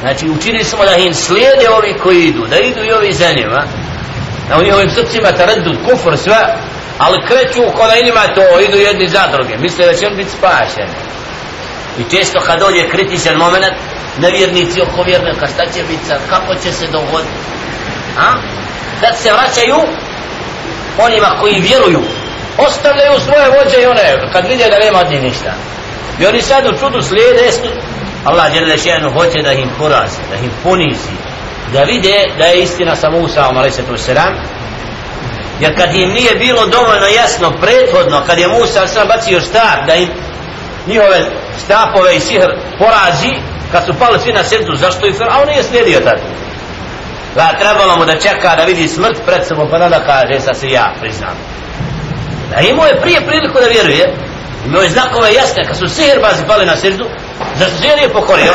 Znači 0.00 0.28
učinili 0.28 0.64
smo 0.64 0.84
da 0.84 0.94
im 0.96 1.14
slijede 1.14 1.70
ovi 1.70 1.94
koji 2.02 2.24
idu 2.24 2.46
da 2.46 2.58
idu 2.58 2.84
i 2.84 2.92
ovi 2.92 3.12
za 3.12 3.32
njima. 3.32 3.64
Na 4.50 4.62
njihovim 4.62 4.90
srcima 4.90 5.32
taradud, 5.32 5.76
kufr, 5.84 6.16
sve 6.16 6.56
ali 6.98 7.26
kreću 7.26 7.62
kod 7.62 7.90
da 8.14 8.34
to 8.34 8.60
idu 8.60 8.78
jedni 8.78 9.08
za 9.08 9.26
druge. 9.32 9.56
Misle 9.58 9.86
da 9.86 9.94
će 9.94 10.06
on 10.06 10.16
biti 10.16 10.30
spašen 10.30 10.88
i 11.98 12.16
često 12.16 12.40
kad 12.46 12.58
dođe 12.60 12.88
kritičan 12.88 13.36
moment 13.36 13.74
nevjernici 14.18 14.82
oko 14.82 15.02
vjernika 15.02 15.46
šta 15.46 15.64
će 15.74 15.82
biti 15.82 16.04
sad, 16.06 16.20
kako 16.30 16.54
će 16.54 16.72
se 16.72 16.86
dogoditi? 16.86 17.38
A? 18.18 18.32
sad 19.00 19.18
se 19.18 19.32
vraćaju 19.32 19.78
onima 20.98 21.38
koji 21.40 21.60
vjeruju 21.60 22.02
ostavljaju 22.58 23.20
svoje 23.20 23.46
vođe 23.48 23.82
i 23.82 23.86
one 23.86 24.30
kad 24.32 24.44
vide 24.48 24.64
da 24.70 24.78
nema 24.78 24.98
od 24.98 25.10
njih 25.10 25.22
ništa. 25.22 25.52
I 26.20 26.26
oni 26.26 26.42
sad 26.42 26.66
u 26.66 26.78
čudu 26.78 27.02
slijede 27.02 27.50
Allah 28.24 28.54
je 28.54 28.78
še'nu 28.78 29.12
hoće 29.12 29.42
da 29.42 29.52
im 29.52 29.70
porazi 29.78 30.20
da 30.30 30.36
im 30.36 30.50
ponizi 30.62 31.14
da 31.72 31.82
vide 31.82 32.24
da 32.38 32.44
je 32.44 32.62
istina 32.62 32.96
sa 32.96 33.10
Musa 33.10 33.52
selam 33.96 34.34
jer 35.60 35.76
kad 35.76 35.94
im 35.94 36.10
nije 36.10 36.34
bilo 36.34 36.66
dovoljno 36.66 37.06
jasno 37.16 37.52
prethodno 37.60 38.22
kad 38.26 38.38
je 38.38 38.48
Musa 38.48 38.86
sam 38.86 39.08
bacio 39.08 39.40
štap 39.40 39.86
da 39.86 39.94
im 39.94 40.08
njihove 40.86 41.24
stapove 41.58 42.16
i 42.16 42.20
sihr 42.20 42.50
porazi 42.78 43.34
kad 43.72 43.84
su 43.86 43.94
pali 43.94 44.18
svi 44.18 44.32
na 44.32 44.44
srdu 44.44 44.74
zašto 44.76 45.06
i 45.06 45.14
a 45.30 45.40
on 45.42 45.48
nije 45.48 45.62
slijedio 45.62 46.00
tad? 46.00 46.18
Da 47.34 47.58
trebalo 47.60 47.96
mu 47.96 48.04
da 48.04 48.20
čeka 48.20 48.56
da 48.56 48.64
vidi 48.64 48.88
smrt 48.88 49.16
pred 49.26 49.46
sobom 49.46 49.68
pa 49.70 49.78
da 49.78 50.00
kaže 50.06 50.40
sa 50.40 50.54
se 50.54 50.68
ja 50.68 50.94
priznam. 51.00 51.36
A 52.56 52.60
imao 52.60 52.86
je 52.86 53.00
prije 53.00 53.26
priliku 53.26 53.58
da 53.60 53.66
vjeruje. 53.66 54.14
Imao 54.66 54.82
je 54.82 54.90
znakove 54.90 55.34
jasne 55.34 55.64
kad 55.66 55.76
su 55.76 55.88
sihirbazi 55.88 56.46
pali 56.46 56.66
na 56.66 56.76
srdu 56.76 57.04
zašto 57.58 57.76
se 57.76 57.86
je 57.86 58.08
pokorio? 58.08 58.52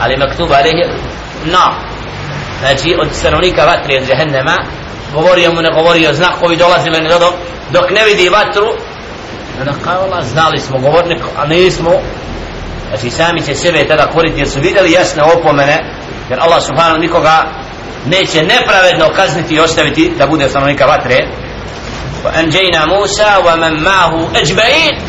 Ali 0.00 0.16
maktub 0.16 0.52
alih 0.52 0.74
no. 1.44 1.74
Znači 2.60 2.96
od 3.00 3.08
stanovnika 3.12 3.64
vatri 3.64 3.96
od 3.96 4.06
džahennema 4.08 4.56
govorio 5.14 5.52
mu 5.52 5.62
ne 5.62 5.70
govorio 5.70 6.14
znakovi 6.14 6.56
dolazili 6.56 7.00
ne 7.00 7.08
dok, 7.08 7.34
dok 7.70 7.90
ne 7.90 8.04
vidi 8.04 8.28
vatru 8.28 8.66
onda 9.59 9.73
kao 9.83 10.03
Allah 10.03 10.25
znali 10.25 10.59
smo 10.59 10.79
govornik 10.79 11.19
a 11.37 11.45
nismo 11.45 11.91
znači 12.89 13.09
sami 13.09 13.41
će 13.41 13.55
sebe 13.55 13.87
tada 13.87 14.07
koriti 14.07 14.39
jer 14.39 14.49
su 14.49 14.59
vidjeli 14.59 14.91
jasne 14.91 15.23
opomene 15.23 15.77
jer 16.29 16.39
Allah 16.39 16.63
subhanahu 16.63 16.99
nikoga 16.99 17.43
neće 18.05 18.43
nepravedno 18.43 19.09
kazniti 19.15 19.55
i 19.55 19.59
ostaviti 19.59 20.13
da 20.17 20.27
bude 20.27 20.49
stanovnika 20.49 20.85
vatre 20.85 21.17
وأنجينا 22.25 22.85
موسى 22.85 23.35
ومن 23.45 23.83
معه 23.83 24.29
أجمعين 24.35 25.01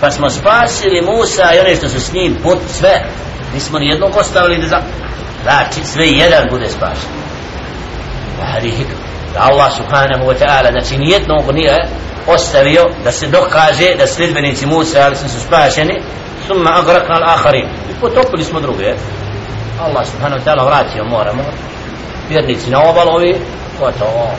pa 0.00 0.10
smo 0.10 0.30
spasili 0.30 1.02
Musa 1.02 1.54
i 1.54 1.58
one 1.58 1.76
što 1.76 1.88
su 1.88 2.00
s 2.00 2.12
njim 2.12 2.36
put 2.42 2.58
sve 2.68 3.02
nismo 3.54 3.78
ni 3.78 3.86
jednog 3.86 4.16
ostavili 4.16 4.60
da 4.60 4.66
za 4.68 4.82
znači 5.42 5.84
sve 5.84 6.06
jedan 6.06 6.48
bude 6.50 6.66
spašen 6.68 7.10
hadi 8.52 8.70
hikm 8.70 8.96
da 9.34 9.40
Allah 9.40 9.76
subhanahu 9.76 10.24
wa 10.24 10.34
ta'ala 10.38 10.70
znači 10.70 10.98
ni 10.98 11.10
jednog 11.10 11.54
nije 11.54 11.88
ostavio 12.27 12.89
da 13.03 13.11
se 13.11 13.27
dokaže 13.27 13.95
da 13.97 14.07
sljedbenici 14.07 14.65
Musa 14.65 14.99
ali 15.05 15.15
su 15.15 15.39
spašeni 15.47 16.01
summa 16.47 16.69
agrakna 16.79 17.15
al-akharin 17.15 17.67
i 17.89 17.93
potopili 18.01 18.43
smo 18.43 18.59
druge 18.59 18.93
Allah 19.81 20.07
subhanahu 20.07 20.41
wa 20.41 20.45
ta'ala 20.45 20.65
vratio 20.65 21.03
moramo 21.03 21.43
vjernici 22.29 22.69
na 22.69 22.89
obalovi 22.89 23.35
gotovo 23.79 24.31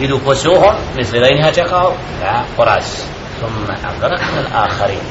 idu 0.00 0.18
po 0.24 0.34
suhom 0.34 0.74
misli 0.96 1.20
da 1.20 1.26
ih 1.28 1.54
čekao 1.54 1.92
ja 2.22 2.44
poraz 2.56 2.84
summa 3.40 3.76
agrakna 3.96 4.40
al-akharin 4.42 5.04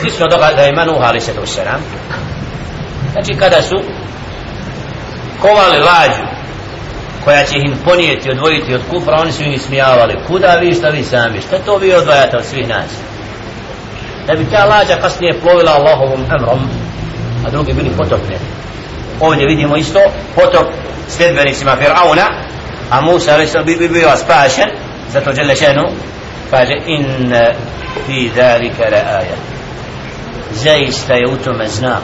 slično 0.00 0.26
događa 0.28 0.66
ima 0.66 0.84
Nuh 0.84 1.00
ali 1.00 1.20
se 1.20 1.32
to 1.34 1.46
znači 3.12 3.34
kada 3.38 3.62
su 3.62 3.76
kovali 5.40 5.78
lađu 5.78 6.33
koja 7.24 7.44
će 7.44 7.56
im 7.56 7.76
ponijeti, 7.84 8.30
odvojiti 8.30 8.74
od 8.74 8.80
kufra, 8.90 9.20
oni 9.20 9.32
su 9.32 9.42
im 9.42 9.58
smijavali. 9.58 10.18
Kuda 10.26 10.56
vi, 10.60 10.74
šta 10.74 10.88
vi 10.88 11.02
sami? 11.02 11.40
Šta 11.40 11.58
to 11.58 11.76
vi 11.76 11.94
odvajate 11.94 12.36
od 12.36 12.44
svih 12.44 12.68
nas? 12.68 12.90
Da 14.26 14.34
bi 14.34 14.50
ta 14.50 14.64
lađa 14.64 14.96
kasnije 14.96 15.40
plovila 15.40 15.72
Allahovom 15.72 16.20
emrom, 16.20 16.60
a 17.46 17.50
drugi 17.50 17.72
bili 17.72 17.90
potopljeni. 17.98 18.44
Ovdje 19.20 19.46
vidimo 19.46 19.76
isto 19.76 20.00
potop 20.34 20.66
sljedbenicima 21.08 21.76
Fir'auna, 21.80 22.26
a 22.90 23.00
Musa 23.00 23.34
ali 23.34 23.48
bi, 23.64 23.76
bi 23.76 23.88
bio 23.88 24.16
spašen, 24.16 24.68
zato 25.12 25.32
žele 25.32 25.56
šenu, 25.56 25.84
kaže 26.50 26.74
in 26.86 27.34
fi 28.06 28.30
dhalika 28.34 28.84
la 28.90 29.18
aja. 29.18 29.36
Zaista 30.52 31.14
je 31.14 31.28
u 31.32 31.36
tome 31.36 31.68
znak. 31.68 32.02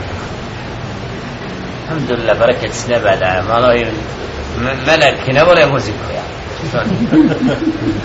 Alhamdulillah, 1.88 2.38
baraket 2.38 2.72
s 2.74 2.86
neba 2.86 3.16
da 3.16 3.42
malo 3.48 3.72
im 3.72 3.88
meleki 4.86 5.32
ne 5.32 5.44
vole 5.44 5.66
muziku 5.66 6.06
ja. 6.14 6.22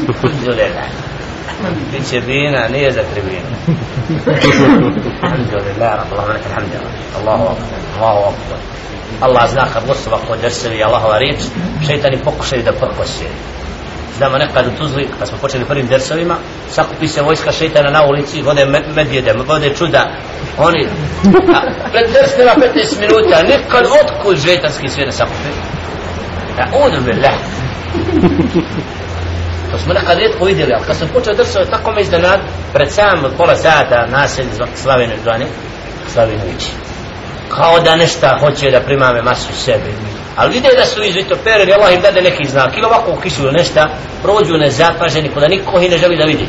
Alhamdulillah. 0.08 0.88
Biće 1.92 2.20
vina, 2.20 2.68
nije 2.68 2.92
za 2.92 3.02
tribinu. 3.14 3.56
Alhamdulillah 5.24 5.92
Allah 6.12 6.28
melek 6.28 6.46
alhamdulillah. 6.46 6.94
Allahu 7.20 7.44
akbar 7.44 7.80
Allahu 8.00 8.34
akbar. 8.34 8.60
Allah 9.22 9.50
zna 9.52 9.66
kad 9.74 9.88
god 9.88 9.98
su 9.98 10.10
ovako 10.10 10.36
drsevi 10.42 10.84
Allahova 10.84 11.18
riječ 11.18 11.40
šeitani 11.88 12.18
pokušaju 12.18 12.64
da 12.64 12.72
prkose 12.72 13.26
znamo 14.18 14.38
nekad 14.38 14.68
u 14.68 14.78
Tuzli 14.78 15.08
kad 15.20 15.28
smo 15.28 15.38
počeli 15.38 15.66
prvim 15.66 15.88
dersovima 15.88 16.36
sakupi 16.70 17.08
se 17.08 17.22
vojska 17.22 17.52
šeitana 17.52 17.90
na 17.90 18.06
ulici 18.06 18.42
vode 18.42 18.66
medvjede, 18.96 19.34
vode 19.48 19.74
čuda. 19.78 20.12
Oni 20.58 20.88
pred 21.92 22.12
ders 22.14 22.32
15 22.38 23.00
minuta 23.00 23.44
nekad 23.44 23.86
otkud 24.02 24.42
šeitanski 24.44 24.90
svijet 24.90 25.14
sakupi. 25.14 25.50
A'udhu 26.58 27.04
billah. 27.06 27.34
To 29.72 29.78
smo 29.78 29.94
nekad 29.94 30.18
redko 30.18 30.46
vidjeli, 30.46 30.74
ali 30.74 30.86
kad 30.86 30.98
sam 30.98 31.08
počeo 31.14 31.34
drsao, 31.34 31.66
tako 31.66 31.92
me 31.92 32.02
iznenad, 32.02 32.40
pred 32.74 32.92
sam 32.92 33.24
pola 33.38 33.56
sata 33.56 34.08
naselj 34.12 34.46
Slavinu 34.76 35.14
zvani, 35.24 35.46
Slavinovići. 36.14 36.70
Kao 37.50 37.80
da 37.80 37.96
nešta 37.96 38.38
hoće 38.40 38.72
da 38.72 38.80
primame 38.80 39.22
masu 39.22 39.54
sebe. 39.54 39.92
Ali 40.36 40.54
vide 40.54 40.70
da 40.78 40.86
su 40.86 41.04
izvitopereni, 41.04 41.74
Allah 41.74 41.94
im 41.94 42.02
dade 42.02 42.22
neki 42.22 42.46
znak, 42.46 42.78
ili 42.78 42.86
ovako 42.86 43.22
kisuju 43.22 43.52
nešta, 43.52 43.90
prođu 44.24 44.54
nezapaženi, 44.58 45.30
kuda 45.30 45.48
niko 45.48 45.80
ih 45.80 45.92
ne 45.92 45.98
želi 45.98 46.18
da 46.18 46.24
vidi. 46.24 46.48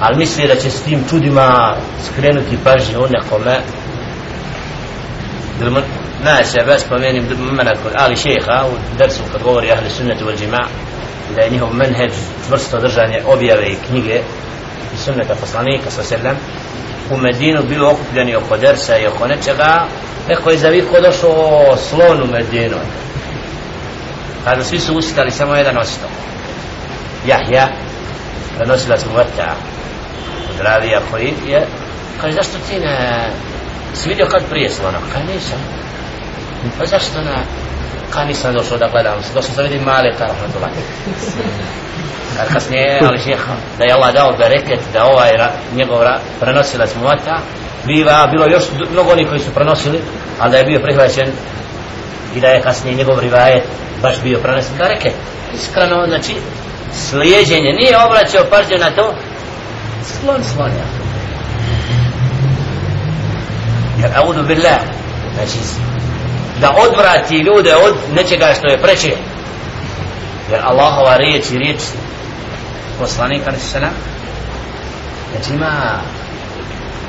Ali 0.00 0.16
misli 0.16 0.48
da 0.48 0.56
će 0.56 0.70
s 0.70 0.82
tim 0.82 1.04
čudima 1.10 1.76
skrenuti 2.06 2.58
pažnju 2.64 3.06
nekome, 3.10 3.58
nas 6.24 6.54
ja 6.54 6.64
baš 6.64 6.82
pomenim 6.88 7.24
mena 7.52 7.72
kod 7.82 7.92
Ali 7.96 8.16
Šeha 8.16 8.66
u 8.66 8.98
dersu 8.98 9.22
kad 9.32 9.42
govori 9.42 9.72
ahli 9.72 9.90
sunnetu 9.90 10.24
wal 10.24 10.38
džima 10.38 10.68
da 11.34 11.40
je 11.40 11.50
njihov 11.50 11.74
menheđ 11.74 12.12
čvrsto 12.46 12.80
držanje 12.80 13.22
objave 13.26 13.66
i 13.66 13.76
knjige 13.88 14.20
i 14.94 14.96
sunneta 15.04 15.34
poslanika 15.34 15.90
sa 15.90 16.02
selem 16.02 16.36
u 17.10 17.16
Medinu 17.16 17.62
bilo 17.68 17.90
okupljeni 17.90 18.36
oko 18.36 18.56
dersa 18.56 18.98
i 18.98 19.06
oko 19.06 19.26
nečega 19.26 19.86
neko 20.28 20.50
je 20.50 20.58
zaviko 20.58 21.00
došao 21.00 21.76
slon 21.76 22.22
u 22.22 22.26
Medinu. 22.32 22.76
Kada 24.44 24.64
svi 24.64 24.78
su 24.78 24.96
ustali 24.96 25.30
samo 25.30 25.54
jedan 25.54 25.78
ostao 25.78 26.08
Jahja 27.26 27.68
prenosilac 28.56 29.04
mu 29.04 29.16
vrta 29.16 29.54
od 30.50 30.60
ravija 30.60 31.00
koji 31.10 31.34
je 31.46 31.66
kaže 32.20 32.34
zašto 32.34 32.58
ti 32.68 32.80
ne 32.80 33.26
si 33.94 34.08
vidio 34.08 34.26
kad 34.26 34.42
prije 34.50 34.70
slona. 34.70 34.98
Kaže 35.12 35.24
nisam. 35.34 35.83
Pa 36.78 36.86
zašto 36.86 37.22
na 37.22 37.36
ka 38.10 38.24
nisam 38.24 38.54
došao 38.54 38.78
da 38.78 38.88
gledam? 38.88 39.14
Došao 39.34 39.54
sam 39.54 39.64
vidim 39.64 39.82
male 39.82 40.12
ta 40.18 40.24
rahmatullah 40.26 40.70
kad 42.36 42.52
kasnije 42.52 43.00
ali 43.08 43.18
šeha 43.18 43.54
da 43.78 43.84
je 43.84 43.92
Allah 43.92 44.14
dao 44.14 44.32
bereket 44.38 44.80
da 44.92 45.04
ovaj 45.04 45.32
ra, 45.32 45.52
njegov 45.76 46.02
ra, 46.02 46.18
prenosilac 46.40 46.90
muvata 46.94 47.38
biva 47.86 48.28
bilo 48.30 48.46
još 48.46 48.64
mnogo 48.92 49.10
oni 49.10 49.24
koji 49.24 49.40
su 49.40 49.50
prenosili 49.54 50.00
ali 50.38 50.50
da 50.50 50.58
je 50.58 50.64
bio 50.64 50.80
prihvaćen 50.80 51.28
i 52.36 52.40
da 52.40 52.48
je 52.48 52.62
kasnije 52.62 52.96
njegov 52.96 53.20
rivajet 53.20 53.64
baš 54.02 54.20
bio 54.22 54.38
prenosen 54.38 54.78
reke. 54.78 55.12
iskreno 55.54 56.06
znači 56.08 56.34
slijeđenje. 56.92 57.72
Nije 57.72 58.04
obraćao 58.04 58.44
pažnju 58.50 58.78
na 58.78 58.90
to. 58.90 59.14
Slon 60.20 60.44
slonja 60.54 60.84
jer 64.00 64.10
audu 64.16 64.42
billah 64.42 64.80
znači 65.34 65.58
da 66.60 66.74
odvrati 66.88 67.36
ljude 67.36 67.74
od 67.76 67.94
nečega 68.12 68.54
što 68.58 68.66
je 68.72 68.82
preče. 68.82 69.12
Jer 70.50 70.60
Allahova 70.64 71.16
riječ 71.16 71.50
i 71.50 71.58
riječ 71.58 71.78
poslanika 72.98 73.44
ali 73.50 73.58
se 73.58 73.78
znači 75.32 75.52
ima 75.54 76.00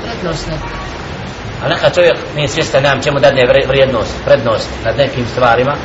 prednost 0.02 0.46
ne 0.46 0.56
a 1.64 1.68
neka 1.68 1.90
čovjek 1.90 2.16
nije 2.36 2.48
svjestan 2.48 2.82
nam 2.82 3.02
čemu 3.02 3.20
dadne 3.20 3.42
vrijednost, 3.68 4.14
prednost 4.24 4.68
nad 4.84 4.96
nekim 4.96 5.24
stvarima. 5.32 5.76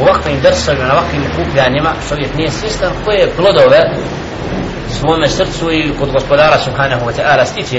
U 0.00 0.02
ovakvim 0.02 0.40
drsovima, 0.40 0.84
na 0.84 0.92
ovakvim 0.92 1.24
kupljanjima 1.36 1.92
čovjek 2.08 2.34
nije 2.36 2.50
svjestan 2.50 2.92
koje 3.04 3.32
plodove 3.36 3.80
svome 5.00 5.28
srcu 5.28 5.72
i 5.72 5.92
kod 5.98 6.12
gospodara 6.12 6.58
subhanahu 6.58 7.06
wa 7.06 7.12
ta'ala 7.12 7.44
stiče 7.44 7.78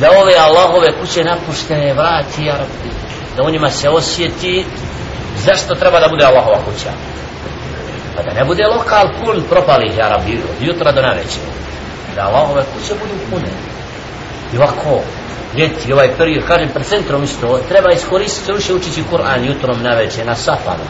da 0.00 0.10
ove 0.22 0.34
Allahove 0.38 0.92
kuće 1.00 1.24
napuštene 1.24 1.94
vrati 1.94 2.44
ja 2.44 2.56
rabbi 2.56 3.05
da 3.36 3.42
u 3.42 3.50
njima 3.50 3.70
se 3.70 3.88
osjeti 3.88 4.64
zašto 5.44 5.74
treba 5.74 6.00
da 6.00 6.08
bude 6.08 6.24
Allahova 6.24 6.58
kuća. 6.64 6.90
Pa 8.16 8.22
da 8.22 8.34
ne 8.34 8.44
bude 8.44 8.66
lokal 8.66 9.08
pun 9.24 9.42
propalih 9.50 9.98
Arabi 10.04 10.32
od 10.32 10.66
jutra 10.66 10.92
do 10.92 11.02
naveće 11.02 11.40
da 12.16 12.22
Allahove 12.22 12.62
kuće 12.62 12.94
budu 12.94 13.14
pune. 13.30 13.50
I 14.54 14.56
ovako 14.56 15.00
ljeti 15.56 15.92
ovaj 15.92 16.10
period 16.18 16.44
kažem 16.46 16.68
pred 16.68 16.86
centrom 16.86 17.24
isto 17.24 17.60
treba 17.68 17.92
iskoristiti 17.92 18.52
više 18.52 18.74
učiti 18.74 19.04
Kur'an 19.12 19.44
jutrom 19.44 19.82
naveće 19.82 20.24
na 20.24 20.34
safama. 20.34 20.86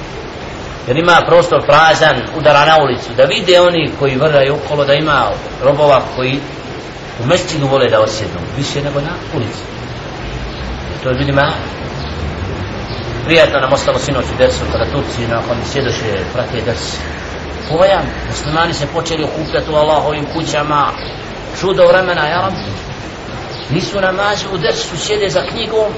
Jer 0.86 0.96
ima 0.96 1.22
prostor 1.26 1.66
prazan 1.66 2.16
udara 2.38 2.64
na 2.64 2.76
ulicu 2.82 3.10
da 3.16 3.24
vide 3.24 3.60
oni 3.60 3.90
koji 3.98 4.16
vrljaju 4.16 4.54
okolo 4.54 4.84
da 4.84 4.94
ima 4.94 5.30
robova 5.62 6.02
koji 6.16 6.38
u 7.24 7.26
mestinu 7.26 7.66
vole 7.66 7.88
da 7.88 8.00
osjednu 8.00 8.40
više 8.56 8.82
nego 8.82 9.00
na 9.00 9.12
ulici. 9.34 9.62
To 11.02 11.08
je 11.08 11.16
ljudima 11.18 11.52
prijatno 13.26 13.60
nam 13.60 13.72
ostalo 13.72 13.98
sinoć 13.98 14.24
u 14.24 14.36
desu, 14.38 14.64
kada 14.72 14.84
Turci 14.84 15.26
nakon 15.26 15.56
sjedoše 15.72 16.24
prate 16.32 16.60
des. 16.66 16.98
pojam 17.68 18.04
muslimani 18.28 18.72
se 18.72 18.86
počeli 18.86 19.24
okupljati 19.24 19.70
u 19.70 19.74
Allahovim 19.74 20.24
kućama. 20.34 20.92
Čudo 21.60 21.86
vremena 21.86 22.26
ja 22.26 22.40
rabbi 22.40 22.86
nisu 23.70 24.00
namazi 24.00 24.44
u 24.54 24.58
desu, 24.58 24.96
sjede 24.96 25.28
za 25.28 25.42
knjigom. 25.50 25.90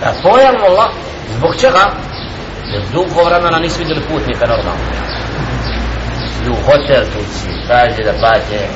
Da 0.00 0.14
pojam 0.22 0.56
Allah 0.68 0.90
zbog 1.36 1.56
čega? 1.60 1.84
Jer 2.72 2.82
dugo 2.92 3.24
vremena 3.24 3.58
nisu 3.58 3.78
vidjeli 3.78 4.00
putnika 4.00 4.46
normalno. 4.46 4.84
Idu 6.42 6.52
u 6.52 6.64
hotel 6.64 7.04
Turci 7.12 7.66
traže 7.66 8.02
da 8.04 8.12
plate. 8.20 8.68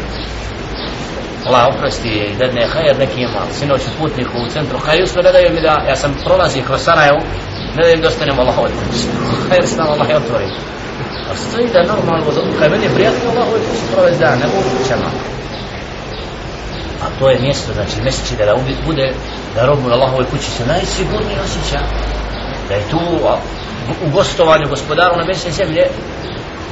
Allah 1.46 1.74
oprosti 1.74 2.08
i 2.08 2.36
da 2.38 2.66
hajer 2.74 2.98
neki 2.98 3.20
ima 3.20 3.42
sinoć 3.58 3.80
u 3.80 3.98
putniku 3.98 4.38
u 4.38 4.50
centru. 4.52 4.78
Hajer 4.78 5.08
sve 5.08 5.22
ne 5.22 5.32
daju 5.32 5.50
mi 5.54 5.60
da 5.60 5.84
ja 5.88 5.96
sam 5.96 6.14
prolazi 6.24 6.62
kroz 6.62 6.80
Sarajevo 6.82 7.20
ne 7.76 7.96
da 7.96 8.08
ostanem 8.08 8.40
Allah 8.40 8.58
ovaj 8.58 8.70
kući 8.70 9.06
hajer 9.48 9.64
nam 9.76 9.88
Allah 9.88 10.08
je 10.08 10.16
otvori. 10.16 10.48
A 11.30 11.36
stoji 11.36 11.68
da 11.72 11.82
normalno 11.82 12.26
kaj 12.58 12.68
meni 12.68 12.84
je 12.84 12.94
prijatno 12.94 13.30
Allah 13.30 13.48
ovaj 13.48 13.60
kući 13.60 13.82
provez 13.94 14.18
dan 14.18 14.38
ne 14.38 14.46
mogu 14.46 14.68
kućama 14.78 15.08
a 17.04 17.18
to 17.18 17.30
je 17.30 17.40
mjesto 17.40 17.72
znači 17.72 18.02
mjeseči 18.02 18.36
da 18.36 18.56
bude 18.86 19.12
da 19.54 19.66
robu 19.66 19.88
na 19.88 19.94
Allahovoj 19.94 20.24
kući 20.24 20.50
se 20.50 20.66
najsigurniji 20.66 21.36
osjeća 21.44 21.80
da 22.68 22.74
je 22.74 22.88
tu 22.90 23.00
u 24.06 24.10
gostovanju 24.10 24.68
gospodaru 24.68 25.16
na 25.16 25.24
mjesečne 25.24 25.52
zemlje 25.52 25.82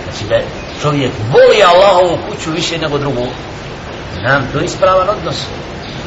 znači 0.05 0.25
da 0.29 0.41
čovjek 0.83 1.13
voli 1.33 1.63
Allahovu 1.63 2.19
kuću 2.29 2.51
više 2.51 2.79
nego 2.79 2.99
drugu 2.99 3.27
nam 4.23 4.49
to 4.53 4.61
ispravan 4.61 5.09
odnos. 5.09 5.37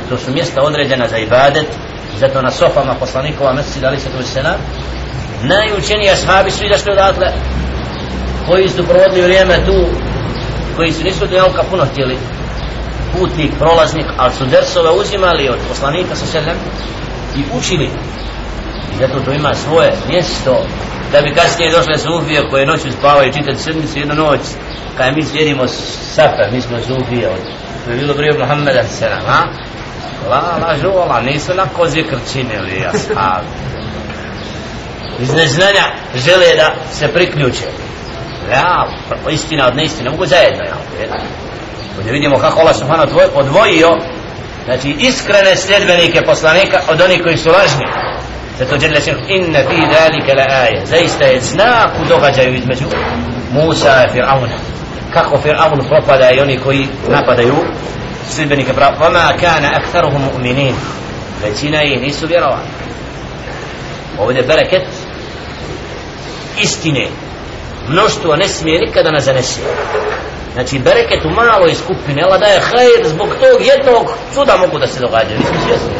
To 0.10 0.18
su 0.18 0.32
mjesta 0.32 0.62
određena 0.62 1.08
za 1.08 1.18
ibadet 1.18 1.68
zato 2.20 2.42
na 2.42 2.52
sofama 2.52 2.94
poslanikova 3.00 3.54
meseci 3.54 3.86
ali 3.86 4.00
se 4.00 4.10
to 4.10 4.24
se 4.24 4.44
nam 4.44 4.56
najučeniji 5.44 6.10
ashabi 6.10 6.52
su 6.52 6.66
izašli 6.66 6.92
odatle 6.92 7.28
koji 8.48 8.70
su 8.70 8.86
provodili 8.86 9.22
vrijeme 9.22 9.66
tu 9.66 9.86
koji 10.76 10.92
su 10.92 11.04
nisu 11.04 11.28
do 11.28 11.36
jelka 11.36 11.64
puno 11.70 11.86
htjeli. 11.86 12.18
Putnik, 13.20 13.52
prolaznik 13.60 14.06
ali 14.18 14.34
su 14.34 14.46
dersove 14.46 14.90
uzimali 14.90 15.50
od 15.50 15.58
poslanika 15.70 16.16
sa 16.16 16.26
selem 16.26 16.58
i 17.38 17.44
učili. 17.58 17.90
I 18.94 18.98
zato 19.00 19.20
to 19.20 19.32
ima 19.32 19.54
svoje 19.56 19.94
mjesto. 20.08 20.66
Da 21.12 21.22
bi 21.22 21.34
kasnije 21.34 21.72
došle 21.72 21.98
sufije 21.98 22.50
koje 22.50 22.66
noću 22.66 22.92
spavaju 22.92 23.34
čitati 23.34 23.64
sedmicu 23.64 24.00
jednu 24.00 24.16
noć 24.16 24.40
kada 24.98 25.12
mi 25.12 25.24
slijedimo 25.24 25.68
safe, 26.16 26.52
mi 26.52 26.62
smo 26.62 26.78
sufije 26.80 27.30
od 27.30 27.65
bi 27.86 27.92
je 27.94 27.98
bilo 27.98 28.14
prije 28.14 28.40
Muhammeda 28.40 28.84
sallam 28.84 29.26
a? 29.28 29.42
La 30.30 30.58
la 30.68 30.78
žuvala 30.82 31.22
nisu 31.22 31.54
na 31.54 31.66
kozi 31.66 32.04
krčinili 32.04 32.86
ashabi 32.94 33.48
iz 35.20 35.34
neznanja 35.34 35.86
žele 36.16 36.56
da 36.56 36.76
se 36.92 37.08
priključe. 37.08 37.66
Ja, 38.52 38.88
istina 39.32 39.68
od 39.68 39.76
neistine 39.76 40.10
mogu 40.10 40.26
zajedno 40.26 40.64
ja, 40.64 40.76
da 42.06 42.12
vidimo 42.12 42.40
kako 42.40 42.60
Allah 42.60 42.76
subhanahu 42.76 43.20
odvojio 43.34 43.98
znači 44.66 44.96
iskrene 45.00 45.56
sljedbenike 45.56 46.22
poslanika 46.22 46.82
od 46.90 47.02
onih 47.02 47.24
koji 47.24 47.38
su 47.38 47.50
lažni. 47.50 47.86
Zato 48.60 48.78
dželle 48.78 49.02
sin 49.02 49.16
inna 49.28 49.60
fi 49.70 49.76
zalika 49.76 50.34
la 50.38 50.46
aya. 50.50 50.86
Zaista 50.86 51.26
je 51.26 51.40
znak 51.40 51.90
u 52.02 52.06
događaju 52.06 52.56
između 52.56 52.86
Musa 53.52 54.06
i 54.06 54.18
Fir'auna 54.18 54.58
kako 55.16 55.38
Fir'aun 55.38 55.88
propada 55.90 56.32
i 56.32 56.40
oni 56.40 56.60
koji 56.60 56.88
napadaju 57.10 57.56
sljedbenike 58.30 58.74
prava 58.74 58.98
vama 59.00 59.34
kana 59.42 59.70
aktharuhum 59.76 60.22
mu'minin. 60.22 60.74
Većina 61.44 61.84
ih 61.84 62.02
nisu 62.02 62.28
vjerovani 62.28 62.70
ovdje 64.20 64.44
bereket 64.44 64.84
istine. 66.62 67.08
Mnoštvo 67.90 68.36
ne 68.36 68.48
smije 68.48 68.80
nikada 68.80 69.12
na 69.12 69.20
zanesi 69.20 69.62
znači 70.56 70.80
bereket 70.80 71.26
u 71.26 71.30
maloj 71.30 71.74
skupini 71.76 72.24
Allah 72.24 72.40
daje 72.40 72.60
hajr 72.60 73.08
zbog 73.08 73.28
tog 73.28 73.58
jednog 73.72 74.06
čuda 74.34 74.58
mogu 74.58 74.80
da 74.80 74.88
se 74.88 75.00
događaju 75.00 75.40
nismo 75.40 75.58
svjesni 75.68 75.96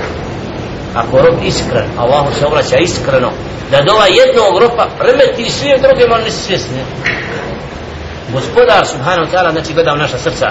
ako 0.96 1.18
rob 1.18 1.38
iskren 1.44 1.90
Allahu 1.98 2.34
se 2.40 2.46
obraća 2.46 2.78
iskreno 2.78 3.32
da 3.72 3.82
dova 3.82 4.06
jednog 4.06 4.62
ropa 4.62 4.88
remeti 5.00 5.52
svim 5.52 5.78
drugim 5.82 6.12
oni 6.12 6.24
nisu 6.24 6.44
svjesni 6.44 6.82
gospodar 8.36 8.86
subhanahu 8.88 9.32
ta'ala 9.32 9.52
znači 9.52 9.74
gleda 9.74 9.94
u 9.94 9.98
naša 9.98 10.18
srca 10.18 10.48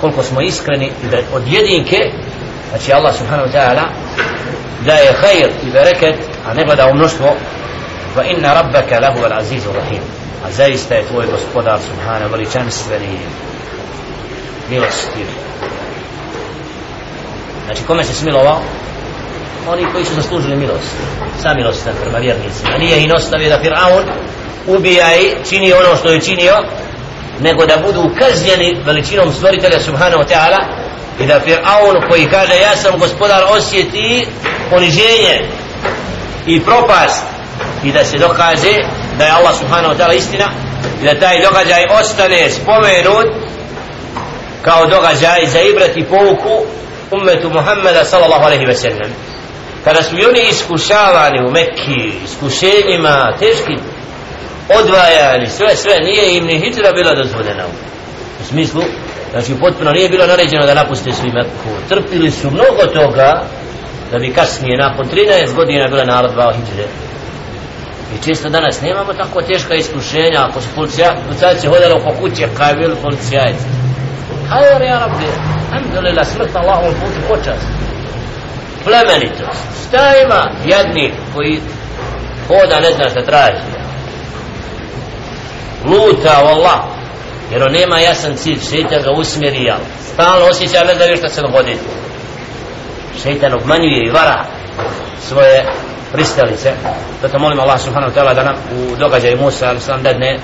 koliko 0.00 0.22
smo 0.22 0.40
iskreni 0.40 0.92
i 1.04 1.06
da 1.10 1.16
od 1.32 1.42
jedinke 1.46 1.96
znači 2.70 2.92
Allah 2.92 3.14
subhanahu 3.16 3.48
ta'ala 3.52 3.84
da 4.86 4.92
je 4.92 5.12
hajr 5.12 5.50
i 5.66 5.70
bereket 5.72 6.16
a 6.46 6.54
ne 6.54 6.64
gleda 6.64 6.86
u 6.86 6.94
mnoštvo. 6.94 7.26
Wa 8.16 8.36
inna 8.36 8.54
rabbaka 8.54 9.00
lahu 9.00 9.24
al 9.24 9.38
azizu 9.38 9.72
rahim. 9.72 10.02
A 10.46 10.50
zaista 10.50 10.94
je 10.94 11.06
tvoj 11.06 11.26
gospodar 11.26 11.78
subhanahu 11.80 12.32
veličanstveni. 12.32 13.18
Milostiv 14.70 15.26
znači 17.70 17.86
kome 17.86 18.04
se 18.04 18.14
smilovao? 18.14 18.60
Oni 19.68 19.86
koji 19.92 20.04
su 20.04 20.14
zaslužili 20.14 20.56
milost. 20.56 20.96
Sa 21.42 21.54
milostan 21.54 21.94
prema 22.02 22.18
vjernicima. 22.18 22.78
Nije 22.78 23.02
i 23.02 23.06
nostavio 23.06 23.48
da 23.48 23.62
Fir'aun 23.62 24.04
ubija 24.76 25.16
i 25.16 25.34
čini 25.48 25.72
ono 25.72 25.96
što 25.96 26.08
je 26.10 26.20
činio 26.20 26.54
nego 27.40 27.66
da 27.66 27.76
budu 27.76 28.10
kažnjeni 28.18 28.76
veličinom 28.84 29.32
stvoritelja 29.32 29.80
subhanahu 29.80 30.22
ta'ala 30.22 30.58
i 31.20 31.26
da 31.26 31.40
Fir'aun 31.46 32.08
koji 32.10 32.26
kaže 32.26 32.54
ja 32.62 32.76
sam 32.76 32.98
gospodar 32.98 33.42
osjeti 33.50 34.26
poniženje 34.70 35.48
i 36.46 36.60
propast. 36.60 37.24
I 37.84 37.92
da 37.92 38.04
se 38.04 38.18
dokaže 38.18 38.74
da 39.18 39.24
je 39.24 39.30
Allah 39.30 39.58
subhanahu 39.58 39.94
ta'ala 39.94 40.16
istina 40.16 40.50
i 41.02 41.04
da 41.04 41.20
taj 41.20 41.42
događaj 41.42 41.84
ostane 42.00 42.50
spomenut 42.50 43.26
kao 44.62 44.86
događaj 44.86 45.46
za 45.46 45.60
ibrati 45.60 46.04
pouku 46.04 46.64
umetu 47.10 47.50
Muhammeda 47.50 48.04
sallallahu 48.04 48.44
alaihi 48.44 48.66
ve 48.66 48.74
sellem. 48.74 49.12
Kada 49.84 50.02
su 50.02 50.16
oni 50.28 50.48
iskušavani 50.50 51.38
u 51.46 51.50
Mekki 51.50 52.24
iskušenjima 52.24 53.32
teškim 53.38 53.78
odvajani 54.78 55.46
sve 55.46 55.76
sve 55.76 55.94
nije 56.04 56.36
im 56.36 56.44
ni 56.46 56.58
hijra 56.58 56.92
bila 56.92 57.14
dozvoljena 57.14 57.64
u 58.40 58.44
smislu 58.44 58.82
znači 59.30 59.54
potpuno 59.60 59.90
nije 59.90 60.08
bilo 60.08 60.26
naređeno 60.26 60.66
da 60.66 60.74
napuste 60.74 61.12
svi 61.12 61.30
Meku. 61.32 61.70
trpili 61.88 62.30
su 62.30 62.50
mnogo 62.50 62.82
toga 62.94 63.42
da 64.10 64.18
bi 64.18 64.32
kasnije 64.32 64.78
nakon 64.78 65.06
13 65.06 65.54
godina 65.54 65.88
bila 65.88 66.04
narod 66.04 66.32
dva 66.32 66.52
hijre 66.52 66.88
I 68.14 68.24
često 68.24 68.48
danas 68.48 68.80
nemamo 68.80 69.12
tako 69.12 69.42
teška 69.42 69.74
iskušenja 69.74 70.40
ako 70.48 70.60
su 70.60 70.68
policajci 70.74 71.66
hodali 71.66 71.92
oko 71.92 72.10
kuće 72.20 72.48
kaj 72.58 72.74
bili 72.74 72.96
policajci. 73.02 73.64
Hajde 74.48 74.84
ja 74.84 74.98
rabbi, 74.98 75.26
alhamdulillah, 75.72 76.26
smrt 76.26 76.56
Allahom 76.56 76.94
putu 76.94 77.20
počas. 77.28 77.60
Plemenitost. 78.84 79.64
Šta 79.88 80.12
ima 80.24 80.50
jedni 80.64 81.12
koji 81.34 81.60
hoda 82.48 82.80
ne 82.80 82.92
zna 82.92 83.08
šta 83.08 83.22
traži? 83.24 83.79
Luta, 85.84 86.42
wallah. 86.44 86.80
Jer 87.52 87.62
on 87.62 87.72
nema 87.72 87.98
jasan 87.98 88.36
cilj, 88.36 88.60
šeitan 88.70 89.02
ga 89.02 89.10
usmjeri, 89.10 89.64
jel? 89.64 89.78
Stalno 90.12 90.46
osjeća, 90.46 90.84
ne 90.84 90.94
da 90.94 91.06
nešto 91.06 91.28
se 91.28 91.42
dogodi. 91.42 91.76
Šeitan 93.22 93.54
obmanjuje 93.54 94.06
i 94.06 94.10
vara 94.10 94.44
svoje 95.28 95.64
pristalice 96.12 96.72
zato 97.22 97.38
molim 97.38 97.60
Allah 97.60 97.80
subhanahu 97.80 98.12
wa 98.12 98.16
ta'ala 98.16 98.34
da 98.34 98.42
nam 98.42 98.54
u 98.54 98.96
događaju 98.96 99.38
Musa 99.40 99.68
ali 99.68 99.80
sam 99.80 100.02
dadne 100.02 100.38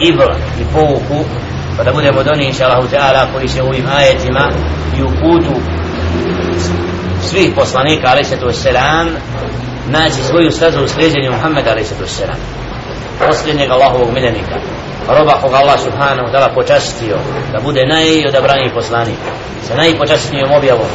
ibr 0.00 0.30
i 0.60 0.64
pouku 0.72 1.24
pa 1.76 1.84
da 1.84 1.92
budemo 1.92 2.22
doni 2.22 2.44
inša 2.44 2.64
Allahu 2.64 2.88
ta'ala 2.88 3.26
koji 3.34 3.48
će 3.48 3.62
u 3.62 3.66
ovim 3.66 3.86
ajetima 3.96 4.50
i 4.98 5.02
u 5.02 5.08
putu 5.08 5.60
svih 7.22 7.52
poslanika 7.56 8.08
alaihi 8.08 8.28
se 8.28 8.36
to 8.36 8.50
naći 9.86 10.22
svoju 10.22 10.50
stazu 10.50 10.84
u 10.84 10.88
sljeđenju 10.88 11.32
Muhammeda 11.32 11.70
alaihi 11.70 11.88
se 11.88 12.26
posljednjeg 13.18 13.70
Allahovog 13.70 14.12
miljenika 14.12 14.56
roba 15.08 15.40
koga 15.42 15.56
Allah 15.56 15.80
subhanahu 15.80 16.28
wa 16.28 16.32
ta'ala 16.32 16.54
počastio 16.54 17.16
da 17.52 17.60
bude 17.60 17.86
najodabraniji 17.86 18.70
poslanik 18.74 19.18
sa 19.68 19.74
najpočastnijom 19.76 20.52
objavom 20.52 20.88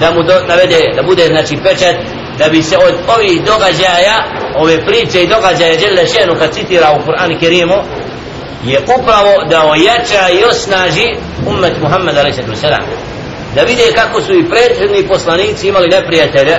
da 0.00 0.10
mu 0.10 0.22
do, 0.22 0.34
navede 0.48 0.80
da 0.96 1.02
bude 1.02 1.26
znači 1.26 1.56
pečat 1.64 1.96
da 2.38 2.48
bi 2.48 2.62
se 2.62 2.76
od 2.76 2.94
ovih 3.16 3.44
događaja 3.44 4.16
ove 4.56 4.86
priče 4.86 5.22
i 5.22 5.26
događaja 5.26 5.76
Đele 5.76 6.06
Šenu 6.06 6.34
kad 6.38 6.54
citira 6.54 6.92
u 6.92 7.06
Kur'an 7.06 7.40
Kerimu 7.40 7.78
je 8.64 8.80
upravo 8.80 9.44
da 9.50 9.70
ojača 9.70 10.22
i 10.32 10.44
osnaži 10.44 11.08
umet 11.46 11.72
Muhammed 11.82 12.16
a.s. 12.16 12.62
da 13.54 13.62
vide 13.62 13.92
kako 13.94 14.22
su 14.22 14.32
i 14.32 14.48
prethodni 14.50 15.08
poslanici 15.08 15.68
imali 15.68 15.88
neprijatelje 15.88 16.56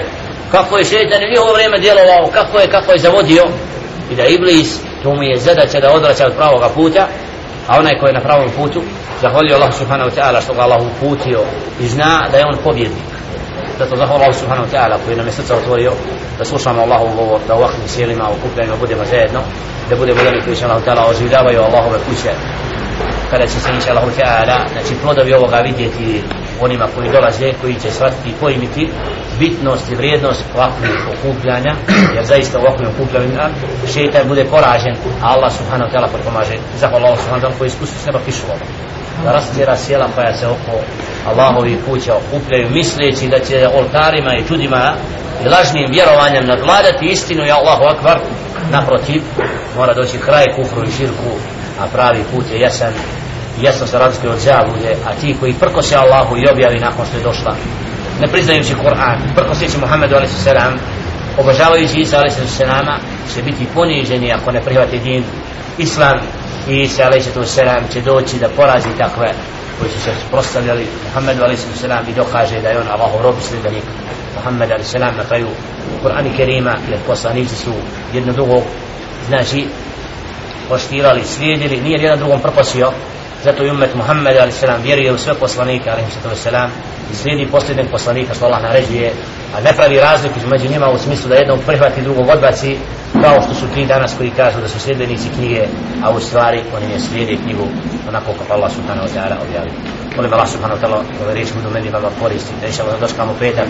kako 0.52 0.78
je 0.78 0.86
šetan 0.86 1.24
u 1.24 1.30
njihovo 1.32 1.54
vrijeme 1.54 1.80
djelovao 1.80 2.30
kako 2.34 2.60
je 2.60 2.68
kako 2.72 2.92
je 2.92 3.00
zavodio 3.00 3.44
i 4.12 4.16
da 4.16 4.26
Iblis 4.26 4.87
to 5.04 5.16
mu 5.16 5.24
je 5.24 5.40
zadaća 5.40 5.80
da 5.80 5.94
odraća 5.94 6.26
od 6.26 6.34
pravoga 6.34 6.70
puta 6.76 7.08
a 7.68 7.80
onaj 7.80 7.98
koji 8.00 8.10
je 8.10 8.14
na 8.14 8.20
pravom 8.28 8.50
putu 8.58 8.82
zahvalio 9.22 9.56
Allah 9.56 9.74
subhanahu 9.74 10.10
wa 10.10 10.16
ta'ala 10.18 10.42
što 10.42 10.54
ga 10.54 10.62
Allah 10.62 10.82
uputio 10.82 11.42
i 11.80 11.88
zna 11.88 12.28
da 12.32 12.38
je 12.38 12.46
on 12.46 12.58
pobjednik. 12.64 13.10
Zato 13.80 13.96
zahvala 13.96 14.24
Allah 14.24 14.36
subhanahu 14.36 14.68
wa 14.68 14.74
ta'ala 14.74 14.98
koji 15.06 15.18
nam 15.18 15.26
je 15.26 15.32
srca 15.32 15.56
otvorio 15.56 15.92
da 16.38 16.46
slušamo 16.46 16.82
Allahov 16.82 17.16
govor 17.16 17.40
da 17.48 17.56
u 17.56 17.58
ovakvim 17.58 17.88
sjelima 17.88 18.30
okupljanjima 18.30 18.78
budemo 18.80 19.06
zajedno 19.06 19.40
da 19.90 19.96
budemo 19.96 20.20
oni 20.28 20.42
koji 20.42 20.56
će 20.56 20.66
Allah 20.66 20.84
ta'ala 20.86 21.10
oživljavaju 21.10 21.62
Allahove 21.62 22.00
kuće. 22.10 22.32
Kada 23.32 23.48
će 23.48 23.60
se 23.60 23.70
inša 23.76 23.92
Allah 23.92 24.04
ta'ala 24.18 24.58
znači 24.74 24.94
plodovi 25.02 25.34
ovoga 25.34 25.58
vidjeti 25.58 26.24
onima 26.62 26.88
koji 26.96 27.12
dolaze 27.12 27.54
koji 27.62 27.74
će 27.74 27.92
shvatiti 27.92 28.30
i 28.30 28.34
pojmiti 28.42 28.90
bitnost 29.40 29.92
i 29.92 29.96
vrijednost 29.96 30.44
ovakvih 30.56 30.92
okupljanja 31.14 31.74
jer 32.16 32.26
zaista 32.26 32.60
ovakvim 32.60 32.90
okupljanjima 32.90 33.50
šeitan 33.94 34.28
bude 34.28 34.46
poražen 34.46 34.96
a 35.22 35.34
Allah 35.34 35.52
subhanahu 35.58 35.90
wa 35.90 35.94
ta'ala 35.94 36.08
potpomaže. 36.12 36.56
Zahvala 36.80 37.06
Allah 37.08 37.20
subhanahu 37.20 37.46
ta'ala 37.46 37.58
koji 37.58 37.68
iskusti 37.68 38.00
seba 38.00 38.20
pišu 38.26 38.46
ovo. 38.48 38.66
Da 39.24 39.32
rastjera 39.32 39.76
sjela 39.76 40.08
koja 40.16 40.34
se 40.34 40.48
oko 40.48 40.74
Allahovi 41.28 41.78
kuća 41.86 42.14
okupljaju 42.16 42.70
misleći 42.70 43.28
da 43.28 43.40
će 43.40 43.68
oltarima 43.76 44.32
i 44.36 44.48
čudima 44.48 44.94
i 45.46 45.50
lažnim 45.50 45.92
vjerovanjem 45.92 46.46
nadvladati 46.46 47.06
istinu 47.06 47.46
i 47.46 47.52
Allahu 47.52 47.84
akbar. 47.84 48.20
Naprotiv 48.72 49.22
mora 49.78 49.94
doći 49.94 50.18
kraj 50.18 50.46
kufru 50.56 50.84
i 50.84 50.92
širku 50.92 51.32
a 51.80 51.88
pravi 51.94 52.24
put 52.36 52.46
je 52.52 52.60
jasan. 52.60 52.94
Jasno 53.62 53.88
se 53.88 53.98
razlikuje 53.98 54.34
od 54.34 54.40
zavude 54.40 54.96
a 55.06 55.14
ti 55.22 55.36
koji 55.40 55.54
prkose 55.54 55.96
Allahu 55.96 56.38
i 56.38 56.50
objavi 56.52 56.80
nakon 56.80 57.06
što 57.06 57.18
je 57.18 57.24
došla 57.24 57.56
ne 58.20 58.28
priznajući 58.28 58.76
Kur'an 58.76 59.18
prko 59.36 59.56
se 59.56 59.68
će 59.68 59.78
Muhammedu 59.78 60.16
a.s. 60.16 60.48
obožavajući 61.38 62.00
Isa 62.00 62.18
a.s. 62.18 63.36
će 63.36 63.42
biti 63.44 63.68
poniženi 63.74 64.34
ako 64.34 64.52
ne 64.52 64.62
prihvati 64.62 65.00
din 65.00 65.24
Islam 65.78 66.20
i 66.70 66.82
Isa 66.82 67.04
a.s. 67.04 67.94
će 67.94 68.02
doći 68.02 68.40
da 68.40 68.50
porazi 68.50 68.90
takve 68.98 69.34
koji 69.80 69.92
su 69.92 70.00
se 70.00 70.12
prostavljali 70.32 70.88
Muhammedu 71.06 71.44
a.s. 71.44 71.84
i 72.10 72.14
dokaže 72.14 72.62
da 72.62 72.70
je 72.70 72.80
on 72.80 72.88
Allahov 72.88 73.22
rob 73.22 73.36
sljedenik 73.42 73.84
Muhammed 74.36 74.72
a.s. 74.72 74.94
na 74.94 75.24
kraju 75.28 75.48
Kur'an 76.04 76.28
i 76.28 76.38
Kerima 76.38 76.76
jer 76.90 77.00
poslanici 77.08 77.56
su 77.56 77.74
jedno 78.14 78.34
drugo 78.34 78.62
znači 79.28 79.68
poštivali, 80.70 81.24
slijedili, 81.24 81.82
nije 81.82 82.02
jedan 82.02 82.20
drugom 82.20 82.42
propasio 82.42 82.92
zato 83.44 83.64
i 83.64 83.70
umet 83.70 83.96
Muhammed 83.96 84.38
a.s. 84.38 84.64
vjeruje 84.84 85.14
u 85.14 85.18
sve 85.18 85.34
poslanike 85.34 85.90
a.s. 85.90 86.48
i 87.12 87.16
slijedi 87.16 87.52
posljednog 87.52 87.88
poslanika 87.92 88.34
što 88.34 88.46
Allah 88.46 88.62
naređuje 88.64 89.14
a 89.56 89.62
ne 89.62 89.74
pravi 89.74 90.00
razliku 90.00 90.40
između 90.40 90.70
njima 90.70 90.90
u 90.90 90.98
smislu 90.98 91.30
da 91.30 91.36
jednog 91.36 91.60
prihvati 91.66 92.02
drugog 92.02 92.30
odbaci 92.30 92.78
kao 93.22 93.42
što 93.42 93.54
su 93.54 93.68
ti 93.74 93.86
danas 93.86 94.14
koji 94.18 94.30
kažu 94.30 94.62
da 94.62 94.68
su 94.68 94.80
sljedbenici 94.80 95.30
knjige 95.36 95.64
a 96.04 96.10
u 96.12 96.20
stvari 96.20 96.62
oni 96.76 96.88
ne 96.88 97.00
slijede 97.00 97.38
knjigu 97.44 97.68
onako 98.08 98.34
kako 98.40 98.54
Allah 98.54 98.72
subhanahu 98.72 99.08
wa 99.08 99.14
ta'ala 99.16 99.36
objavi 99.48 99.72
molim 100.16 100.34
Allah 100.34 100.50
subhanahu 100.50 100.80
wa 100.80 100.88
ta'ala 100.88 101.00
ove 101.24 101.34
riječi 101.34 101.54
budu 101.54 101.70
meni 101.70 101.90
vama 101.90 102.10
koristi 102.22 102.54
da 102.62 102.68
išamo 102.68 102.92
da 102.92 102.98
doškamo 102.98 103.36
petak 103.40 103.68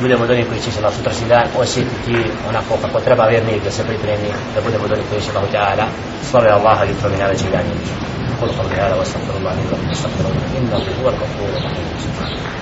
budemo 0.00 0.24
od 0.24 0.30
onih 0.30 0.46
koji 0.48 0.60
će 0.60 0.70
se 0.70 0.80
na 0.80 0.90
sutrašnji 0.90 1.28
dan 1.28 1.46
osjetiti 1.58 2.16
onako 2.48 2.76
kako 2.82 3.00
treba 3.00 3.26
vjernik 3.26 3.64
da 3.64 3.70
se 3.70 3.84
pripremi 3.84 4.28
da 4.54 4.60
budemo 4.60 4.84
od 4.84 4.92
onih 4.92 5.04
koji 5.10 5.20
će 5.20 5.30
Allah 5.34 5.50
ta'ala 5.52 5.86
slave 6.30 6.50
Allaha 6.50 6.84
i 6.84 7.02
to 7.02 7.08
mi 7.08 7.16
najveći 7.16 7.44
dan 7.52 8.15
قل 8.40 8.48
قولي 8.48 8.74
هذا 8.74 8.94
وأستغفر 8.94 9.36
الله 9.36 9.54
لي 9.54 9.60
ولكم 9.66 9.90
استغفر 9.90 10.24
الله 10.30 10.58
إنه 10.58 10.76
هو 10.76 11.08
الغفور 11.08 11.48
الرحيم. 11.48 12.56